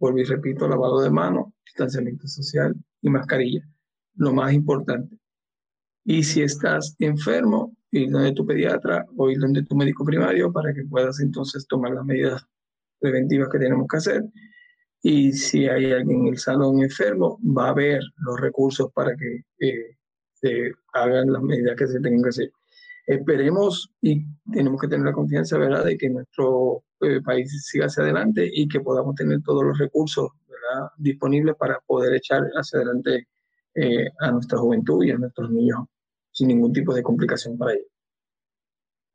vuelvo 0.00 0.18
y 0.18 0.24
repito, 0.24 0.66
lavado 0.66 1.00
de 1.00 1.10
manos, 1.10 1.52
distanciamiento 1.64 2.26
social 2.26 2.74
y 3.00 3.08
mascarilla. 3.08 3.66
Lo 4.16 4.32
más 4.32 4.52
importante. 4.52 5.16
Y 6.04 6.22
si 6.22 6.42
estás 6.42 6.94
enfermo, 6.98 7.74
ir 7.90 8.10
donde 8.10 8.32
tu 8.32 8.46
pediatra 8.46 9.06
o 9.16 9.30
ir 9.30 9.38
donde 9.38 9.62
tu 9.62 9.74
médico 9.76 10.04
primario 10.04 10.52
para 10.52 10.74
que 10.74 10.84
puedas 10.84 11.20
entonces 11.20 11.66
tomar 11.66 11.92
las 11.92 12.04
medidas 12.04 12.44
preventivas 13.00 13.48
que 13.50 13.58
tenemos 13.58 13.86
que 13.88 13.96
hacer. 13.96 14.24
Y 15.02 15.32
si 15.32 15.68
hay 15.68 15.92
alguien 15.92 16.20
en 16.22 16.26
el 16.28 16.38
salón 16.38 16.82
enfermo, 16.82 17.38
va 17.42 17.66
a 17.66 17.70
haber 17.70 18.00
los 18.18 18.40
recursos 18.40 18.90
para 18.92 19.14
que 19.16 19.42
eh, 19.60 19.96
se 20.32 20.72
hagan 20.92 21.32
las 21.32 21.42
medidas 21.42 21.76
que 21.76 21.86
se 21.86 22.00
tengan 22.00 22.22
que 22.22 22.28
hacer. 22.30 22.52
Esperemos 23.06 23.92
y 24.00 24.24
tenemos 24.50 24.80
que 24.80 24.88
tener 24.88 25.04
la 25.04 25.12
confianza, 25.12 25.58
¿verdad?, 25.58 25.84
de 25.84 25.98
que 25.98 26.08
nuestro 26.08 26.84
eh, 27.00 27.20
país 27.20 27.66
siga 27.66 27.86
hacia 27.86 28.02
adelante 28.02 28.48
y 28.50 28.66
que 28.66 28.80
podamos 28.80 29.14
tener 29.14 29.42
todos 29.42 29.62
los 29.62 29.78
recursos 29.78 30.30
¿verdad? 30.48 30.88
disponibles 30.96 31.54
para 31.56 31.78
poder 31.86 32.14
echar 32.14 32.42
hacia 32.54 32.78
adelante 32.78 33.28
eh, 33.74 34.08
a 34.20 34.30
nuestra 34.30 34.58
juventud 34.58 35.04
y 35.04 35.10
a 35.10 35.18
nuestros 35.18 35.50
niños 35.50 35.80
sin 36.32 36.48
ningún 36.48 36.72
tipo 36.72 36.92
de 36.94 37.02
complicación 37.02 37.56
para 37.56 37.72
ellos. 37.72 37.86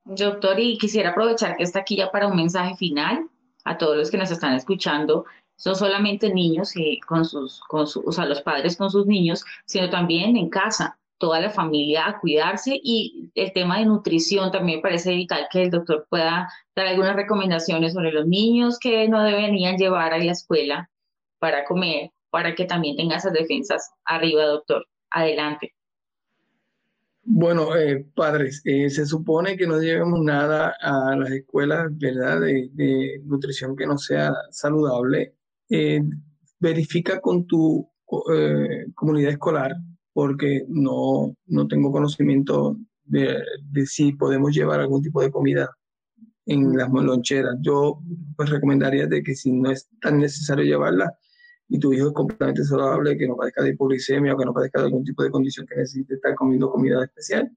Doctor, 0.05 0.59
y 0.59 0.77
quisiera 0.77 1.11
aprovechar 1.11 1.57
que 1.57 1.63
está 1.63 1.79
aquí 1.79 1.97
ya 1.97 2.11
para 2.11 2.27
un 2.27 2.35
mensaje 2.35 2.75
final 2.75 3.29
a 3.65 3.77
todos 3.77 3.97
los 3.97 4.09
que 4.09 4.17
nos 4.17 4.31
están 4.31 4.53
escuchando. 4.53 5.25
Son 5.55 5.75
solamente 5.75 6.33
niños 6.33 6.75
y 6.75 6.99
con 7.01 7.25
sus, 7.25 7.59
con 7.67 7.85
sus, 7.85 8.03
o 8.05 8.11
sea, 8.11 8.25
los 8.25 8.41
padres 8.41 8.77
con 8.77 8.89
sus 8.89 9.05
niños, 9.05 9.43
sino 9.65 9.89
también 9.89 10.37
en 10.37 10.49
casa 10.49 10.97
toda 11.19 11.41
la 11.41 11.49
familia 11.49 12.07
a 12.07 12.19
cuidarse 12.19 12.79
y 12.81 13.29
el 13.35 13.51
tema 13.51 13.79
de 13.79 13.85
nutrición 13.85 14.51
también 14.51 14.81
parece 14.81 15.13
vital 15.13 15.47
que 15.51 15.63
el 15.63 15.69
doctor 15.69 16.07
pueda 16.09 16.49
dar 16.75 16.87
algunas 16.87 17.15
recomendaciones 17.15 17.93
sobre 17.93 18.13
los 18.13 18.25
niños 18.25 18.79
que 18.79 19.07
no 19.09 19.21
deberían 19.21 19.77
llevar 19.77 20.13
a 20.13 20.17
la 20.17 20.31
escuela 20.31 20.89
para 21.37 21.65
comer, 21.65 22.11
para 22.29 22.55
que 22.55 22.65
también 22.65 22.95
tenga 22.95 23.17
esas 23.17 23.33
defensas 23.33 23.89
arriba, 24.05 24.45
doctor. 24.45 24.85
Adelante. 25.11 25.73
Bueno, 27.23 27.75
eh, 27.75 28.05
padres, 28.15 28.61
eh, 28.65 28.89
se 28.89 29.05
supone 29.05 29.55
que 29.55 29.67
no 29.67 29.79
llevemos 29.79 30.19
nada 30.21 30.75
a 30.81 31.15
las 31.15 31.31
escuelas, 31.31 31.95
¿verdad? 31.97 32.41
De, 32.41 33.21
nutrición 33.23 33.75
que 33.75 33.85
no 33.85 33.97
sea 33.97 34.33
saludable. 34.49 35.35
Eh, 35.69 36.01
verifica 36.59 37.21
con 37.21 37.45
tu 37.45 37.87
comunidad 38.95 39.33
escolar 39.33 39.75
porque 40.11 40.65
no, 40.67 41.35
no 41.45 41.67
tengo 41.67 41.91
conocimiento 41.91 42.75
de, 43.03 43.43
si 43.85 44.13
podemos 44.13 44.51
llevar 44.51 44.79
algún 44.79 45.03
tipo 45.03 45.21
de 45.21 45.31
comida 45.31 45.69
en 46.47 46.75
las 46.75 46.89
loncheras. 46.89 47.57
Yo 47.61 48.01
pues 48.35 48.49
recomendaría 48.49 49.05
de 49.05 49.21
que 49.21 49.35
si 49.35 49.51
no 49.51 49.69
es 49.69 49.87
tan 50.01 50.17
necesario 50.19 50.65
llevarla 50.65 51.15
y 51.69 51.79
tu 51.79 51.93
hijo 51.93 52.07
es 52.07 52.13
completamente 52.13 52.63
saludable, 52.63 53.17
que 53.17 53.27
no 53.27 53.35
padezca 53.37 53.63
de 53.63 53.69
hipoglicemia 53.69 54.33
o 54.33 54.37
que 54.37 54.45
no 54.45 54.53
padezca 54.53 54.79
de 54.79 54.87
algún 54.87 55.05
tipo 55.05 55.23
de 55.23 55.31
condición 55.31 55.67
que 55.67 55.75
necesite 55.75 56.15
estar 56.15 56.35
comiendo 56.35 56.71
comida 56.71 57.03
especial, 57.03 57.49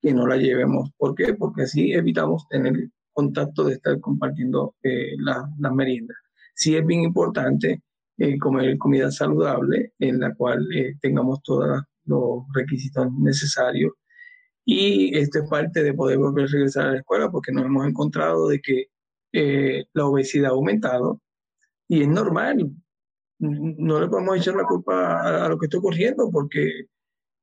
que 0.00 0.12
no 0.14 0.26
la 0.26 0.36
llevemos. 0.36 0.90
¿Por 0.96 1.14
qué? 1.14 1.34
Porque 1.34 1.62
así 1.62 1.92
evitamos 1.92 2.48
tener 2.48 2.88
contacto 3.12 3.64
de 3.64 3.74
estar 3.74 4.00
compartiendo 4.00 4.74
eh, 4.82 5.14
las 5.18 5.72
meriendas. 5.74 6.16
Sí 6.54 6.76
es 6.76 6.84
bien 6.86 7.02
importante 7.02 7.82
eh, 8.18 8.38
comer 8.38 8.76
comida 8.76 9.10
saludable 9.10 9.94
en 9.98 10.20
la 10.20 10.34
cual 10.34 10.66
eh, 10.74 10.96
tengamos 11.00 11.42
todas 11.42 11.82
los 12.04 12.44
requisitos 12.54 13.10
necesarios. 13.18 13.92
Y 14.64 15.16
esto 15.18 15.38
es 15.40 15.48
parte 15.48 15.82
de 15.82 15.94
poder 15.94 16.18
volver 16.18 16.44
a 16.44 16.48
regresar 16.48 16.86
a 16.86 16.92
la 16.92 16.98
escuela 16.98 17.30
porque 17.30 17.52
nos 17.52 17.64
hemos 17.64 17.86
encontrado 17.86 18.48
de 18.48 18.60
que 18.60 18.86
eh, 19.32 19.84
la 19.94 20.06
obesidad 20.06 20.50
ha 20.50 20.54
aumentado 20.54 21.20
y 21.88 22.02
es 22.02 22.08
normal. 22.08 22.70
No 23.40 24.00
le 24.00 24.08
podemos 24.08 24.36
echar 24.36 24.54
la 24.54 24.64
culpa 24.64 25.44
a, 25.44 25.48
lo 25.48 25.58
que 25.58 25.66
está 25.66 25.78
ocurriendo 25.78 26.30
porque 26.30 26.86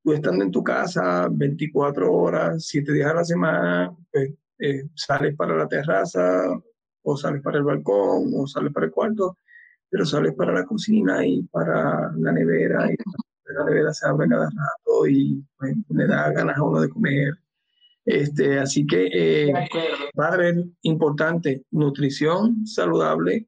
tú 0.04 0.14
estando 0.14 0.44
en 0.44 0.52
tu 0.52 0.64
casa 0.64 1.28
24 1.32 2.12
horas, 2.12 2.66
7 2.66 2.94
días 2.94 3.12
a 3.12 3.16
la 3.16 3.26
semana, 3.26 3.96
pues, 4.12 4.32
eh, 4.60 4.84
sales 4.94 5.36
para 5.36 5.56
la 5.56 5.68
terraza 5.68 6.50
o 7.02 7.18
sales 7.18 7.42
para 7.42 7.58
el 7.58 7.64
balcón 7.64 8.32
o 8.36 8.46
sales 8.48 8.72
para 8.72 8.86
el 8.86 8.92
cuarto, 8.92 9.38
pero 9.90 10.06
sales 10.06 10.34
para 10.36 10.54
la 10.54 10.66
cocina 10.66 11.26
y 11.26 11.44
para 11.44 12.12
la 12.16 12.32
nevera 12.32 12.92
y 12.92 12.96
la 13.54 13.66
nevera 13.66 13.94
se 13.94 14.08
abre 14.08 14.28
cada 14.28 14.46
rato 14.46 15.08
y 15.08 15.44
pues, 15.58 15.76
le 15.90 16.08
da 16.08 16.32
ganas 16.32 16.58
a 16.58 16.64
uno 16.64 16.82
de 16.82 16.90
comer. 16.90 17.34
Este, 18.06 18.60
así 18.60 18.86
que, 18.86 19.10
eh, 19.12 19.54
padre, 20.14 20.64
importante, 20.84 21.66
nutrición 21.72 22.66
saludable, 22.68 23.48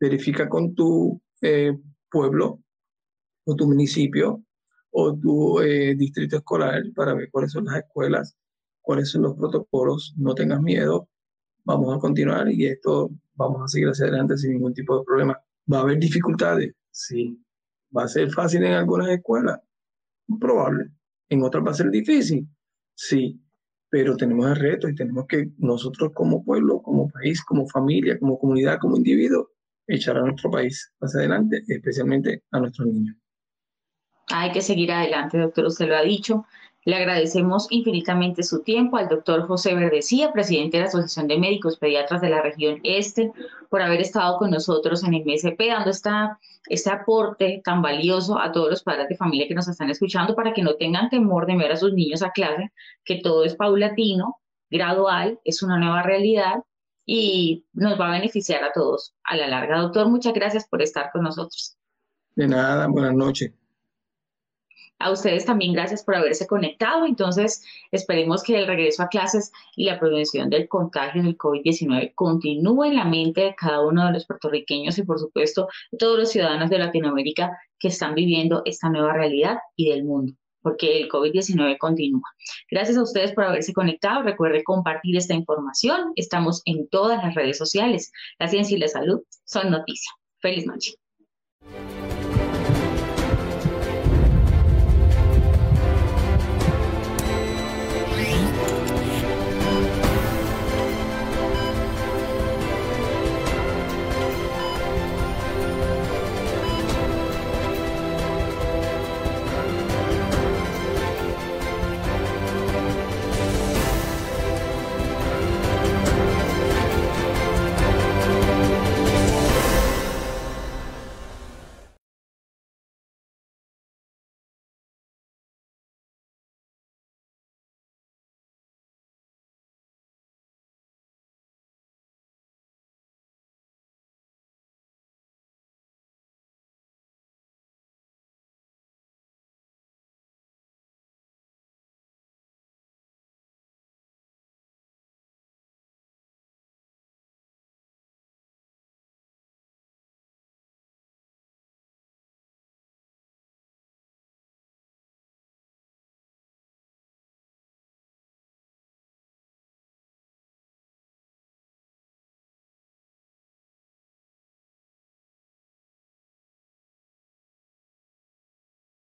verifica 0.00 0.48
con 0.48 0.74
tu 0.74 1.20
eh, 1.42 1.76
pueblo 2.10 2.60
o 3.44 3.56
tu 3.56 3.66
municipio 3.66 4.42
o 4.90 5.16
tu 5.16 5.60
eh, 5.60 5.94
distrito 5.96 6.36
escolar 6.36 6.82
para 6.94 7.14
ver 7.14 7.30
cuáles 7.30 7.52
son 7.52 7.64
las 7.66 7.76
escuelas, 7.76 8.36
cuáles 8.80 9.10
son 9.10 9.22
los 9.22 9.36
protocolos, 9.36 10.14
no 10.16 10.34
tengas 10.34 10.60
miedo, 10.60 11.08
vamos 11.64 11.94
a 11.94 11.98
continuar 11.98 12.50
y 12.50 12.66
esto 12.66 13.10
vamos 13.34 13.62
a 13.62 13.68
seguir 13.68 13.88
hacia 13.88 14.06
adelante 14.06 14.36
sin 14.36 14.52
ningún 14.52 14.74
tipo 14.74 14.98
de 14.98 15.04
problema. 15.04 15.38
¿Va 15.72 15.78
a 15.78 15.82
haber 15.82 15.98
dificultades? 15.98 16.74
Sí, 16.90 17.42
¿Va 17.96 18.04
a 18.04 18.08
ser 18.08 18.30
fácil 18.30 18.64
en 18.64 18.72
algunas 18.72 19.08
escuelas? 19.10 19.60
Probable. 20.40 20.90
¿En 21.28 21.42
otras 21.42 21.64
va 21.64 21.72
a 21.72 21.74
ser 21.74 21.90
difícil? 21.90 22.48
Sí. 22.94 23.38
Pero 23.90 24.16
tenemos 24.16 24.46
el 24.46 24.56
reto 24.56 24.88
y 24.88 24.94
tenemos 24.94 25.26
que 25.26 25.50
nosotros 25.58 26.12
como 26.14 26.42
pueblo, 26.42 26.80
como 26.80 27.08
país, 27.10 27.44
como 27.44 27.68
familia, 27.68 28.18
como 28.18 28.38
comunidad, 28.38 28.78
como 28.80 28.96
individuo, 28.96 29.50
echar 29.94 30.16
a 30.16 30.22
nuestro 30.22 30.50
país 30.50 30.92
hacia 31.00 31.20
adelante, 31.20 31.62
especialmente 31.68 32.42
a 32.50 32.60
nuestros 32.60 32.88
niños. 32.88 33.16
Hay 34.28 34.52
que 34.52 34.60
seguir 34.60 34.90
adelante, 34.92 35.38
doctor, 35.38 35.66
usted 35.66 35.88
lo 35.88 35.96
ha 35.96 36.02
dicho. 36.02 36.46
Le 36.84 36.96
agradecemos 36.96 37.68
infinitamente 37.70 38.42
su 38.42 38.62
tiempo 38.62 38.96
al 38.96 39.08
doctor 39.08 39.46
José 39.46 39.74
Verdecía, 39.74 40.32
presidente 40.32 40.78
de 40.78 40.82
la 40.82 40.88
Asociación 40.88 41.28
de 41.28 41.38
Médicos 41.38 41.78
Pediatras 41.78 42.20
de 42.20 42.30
la 42.30 42.42
región 42.42 42.80
Este, 42.82 43.30
por 43.68 43.82
haber 43.82 44.00
estado 44.00 44.36
con 44.38 44.50
nosotros 44.50 45.04
en 45.04 45.14
el 45.14 45.24
MSP, 45.24 45.68
dando 45.68 45.90
esta, 45.90 46.40
este 46.68 46.90
aporte 46.90 47.60
tan 47.64 47.82
valioso 47.82 48.38
a 48.38 48.50
todos 48.50 48.70
los 48.70 48.82
padres 48.82 49.08
de 49.08 49.16
familia 49.16 49.46
que 49.46 49.54
nos 49.54 49.68
están 49.68 49.90
escuchando 49.90 50.34
para 50.34 50.52
que 50.52 50.62
no 50.62 50.74
tengan 50.74 51.08
temor 51.08 51.46
de 51.46 51.56
ver 51.56 51.70
a 51.70 51.76
sus 51.76 51.92
niños 51.92 52.22
a 52.22 52.32
clase, 52.32 52.72
que 53.04 53.20
todo 53.22 53.44
es 53.44 53.54
paulatino, 53.54 54.38
gradual, 54.70 55.38
es 55.44 55.62
una 55.62 55.78
nueva 55.78 56.02
realidad 56.02 56.64
y 57.14 57.66
nos 57.74 58.00
va 58.00 58.08
a 58.08 58.12
beneficiar 58.12 58.64
a 58.64 58.72
todos 58.72 59.14
a 59.24 59.36
la 59.36 59.46
larga. 59.46 59.82
Doctor, 59.82 60.08
muchas 60.08 60.32
gracias 60.32 60.66
por 60.66 60.80
estar 60.80 61.10
con 61.12 61.24
nosotros. 61.24 61.76
De 62.34 62.48
nada, 62.48 62.86
buenas 62.86 63.12
noches. 63.12 63.52
A 64.98 65.10
ustedes 65.10 65.44
también 65.44 65.74
gracias 65.74 66.02
por 66.02 66.16
haberse 66.16 66.46
conectado. 66.46 67.04
Entonces, 67.04 67.62
esperemos 67.90 68.42
que 68.42 68.58
el 68.58 68.66
regreso 68.66 69.02
a 69.02 69.08
clases 69.08 69.52
y 69.76 69.84
la 69.84 70.00
prevención 70.00 70.48
del 70.48 70.68
contagio 70.68 71.22
del 71.22 71.36
COVID-19 71.36 72.14
continúe 72.14 72.84
en 72.84 72.96
la 72.96 73.04
mente 73.04 73.42
de 73.42 73.54
cada 73.56 73.84
uno 73.84 74.06
de 74.06 74.12
los 74.14 74.24
puertorriqueños 74.24 74.96
y, 74.96 75.02
por 75.02 75.18
supuesto, 75.18 75.68
de 75.90 75.98
todos 75.98 76.18
los 76.18 76.30
ciudadanos 76.30 76.70
de 76.70 76.78
Latinoamérica 76.78 77.58
que 77.78 77.88
están 77.88 78.14
viviendo 78.14 78.62
esta 78.64 78.88
nueva 78.88 79.12
realidad 79.12 79.58
y 79.76 79.90
del 79.90 80.04
mundo 80.04 80.32
porque 80.62 81.00
el 81.00 81.08
COVID-19 81.08 81.78
continúa. 81.78 82.28
Gracias 82.70 82.96
a 82.96 83.02
ustedes 83.02 83.32
por 83.32 83.44
haberse 83.44 83.72
conectado. 83.72 84.22
Recuerde 84.22 84.64
compartir 84.64 85.16
esta 85.16 85.34
información. 85.34 86.12
Estamos 86.16 86.62
en 86.64 86.88
todas 86.88 87.22
las 87.22 87.34
redes 87.34 87.58
sociales. 87.58 88.12
La 88.38 88.48
ciencia 88.48 88.76
y 88.76 88.80
la 88.80 88.88
salud 88.88 89.20
son 89.44 89.70
noticia. 89.70 90.10
Feliz 90.40 90.66
noche. 90.66 90.94